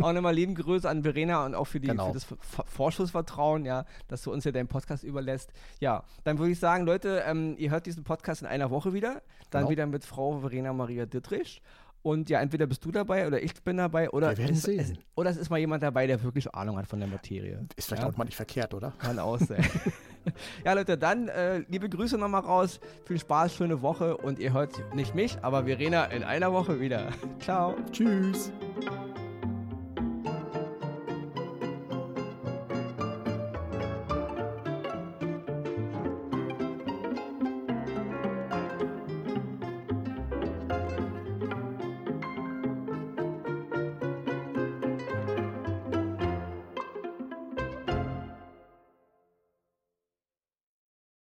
auch 0.00 0.12
nochmal 0.12 0.34
lieben 0.34 0.54
Grüße 0.54 0.88
an 0.88 1.02
Verena 1.02 1.46
und 1.46 1.54
auch 1.54 1.66
für, 1.66 1.80
die, 1.80 1.88
genau. 1.88 2.08
für 2.08 2.14
das 2.14 2.26
Vorschussvertrauen, 2.66 3.64
ja, 3.64 3.84
dass 4.08 4.22
du 4.22 4.32
uns 4.32 4.44
ja 4.44 4.52
deinen 4.52 4.68
Podcast 4.68 5.04
überlässt. 5.28 5.52
Ja, 5.80 6.04
dann 6.24 6.38
würde 6.38 6.52
ich 6.52 6.58
sagen, 6.58 6.86
Leute, 6.86 7.22
ähm, 7.26 7.54
ihr 7.58 7.70
hört 7.70 7.86
diesen 7.86 8.04
Podcast 8.04 8.42
in 8.42 8.48
einer 8.48 8.70
Woche 8.70 8.92
wieder. 8.92 9.22
Dann 9.50 9.62
genau. 9.62 9.70
wieder 9.70 9.86
mit 9.86 10.04
Frau 10.04 10.40
Verena 10.40 10.72
Maria 10.72 11.06
Dittrich. 11.06 11.62
Und 12.02 12.30
ja, 12.30 12.40
entweder 12.40 12.66
bist 12.66 12.84
du 12.84 12.92
dabei 12.92 13.26
oder 13.26 13.42
ich 13.42 13.52
bin 13.62 13.76
dabei 13.76 14.08
oder, 14.10 14.30
Wir 14.30 14.38
werden 14.38 14.54
es, 14.54 14.62
sehen. 14.62 14.78
Es, 14.78 14.92
oder 15.16 15.30
es 15.30 15.36
ist 15.36 15.50
mal 15.50 15.58
jemand 15.58 15.82
dabei, 15.82 16.06
der 16.06 16.22
wirklich 16.22 16.54
Ahnung 16.54 16.78
hat 16.78 16.86
von 16.86 17.00
der 17.00 17.08
Materie. 17.08 17.66
Ist 17.76 17.88
vielleicht 17.88 18.02
ja? 18.02 18.08
auch 18.08 18.16
mal 18.16 18.24
nicht 18.24 18.36
verkehrt, 18.36 18.72
oder? 18.72 18.92
Kann 18.98 19.18
auch 19.18 19.38
sein. 19.38 19.66
ja, 20.64 20.74
Leute, 20.74 20.96
dann 20.96 21.28
äh, 21.28 21.58
liebe 21.68 21.88
Grüße 21.88 22.16
nochmal 22.16 22.42
raus. 22.42 22.78
Viel 23.04 23.18
Spaß, 23.18 23.54
schöne 23.54 23.82
Woche 23.82 24.16
und 24.16 24.38
ihr 24.38 24.52
hört 24.52 24.80
nicht 24.94 25.14
mich, 25.14 25.38
aber 25.42 25.64
Verena 25.64 26.04
in 26.04 26.22
einer 26.22 26.52
Woche 26.52 26.80
wieder. 26.80 27.08
Ciao. 27.40 27.74
Tschüss. 27.90 28.52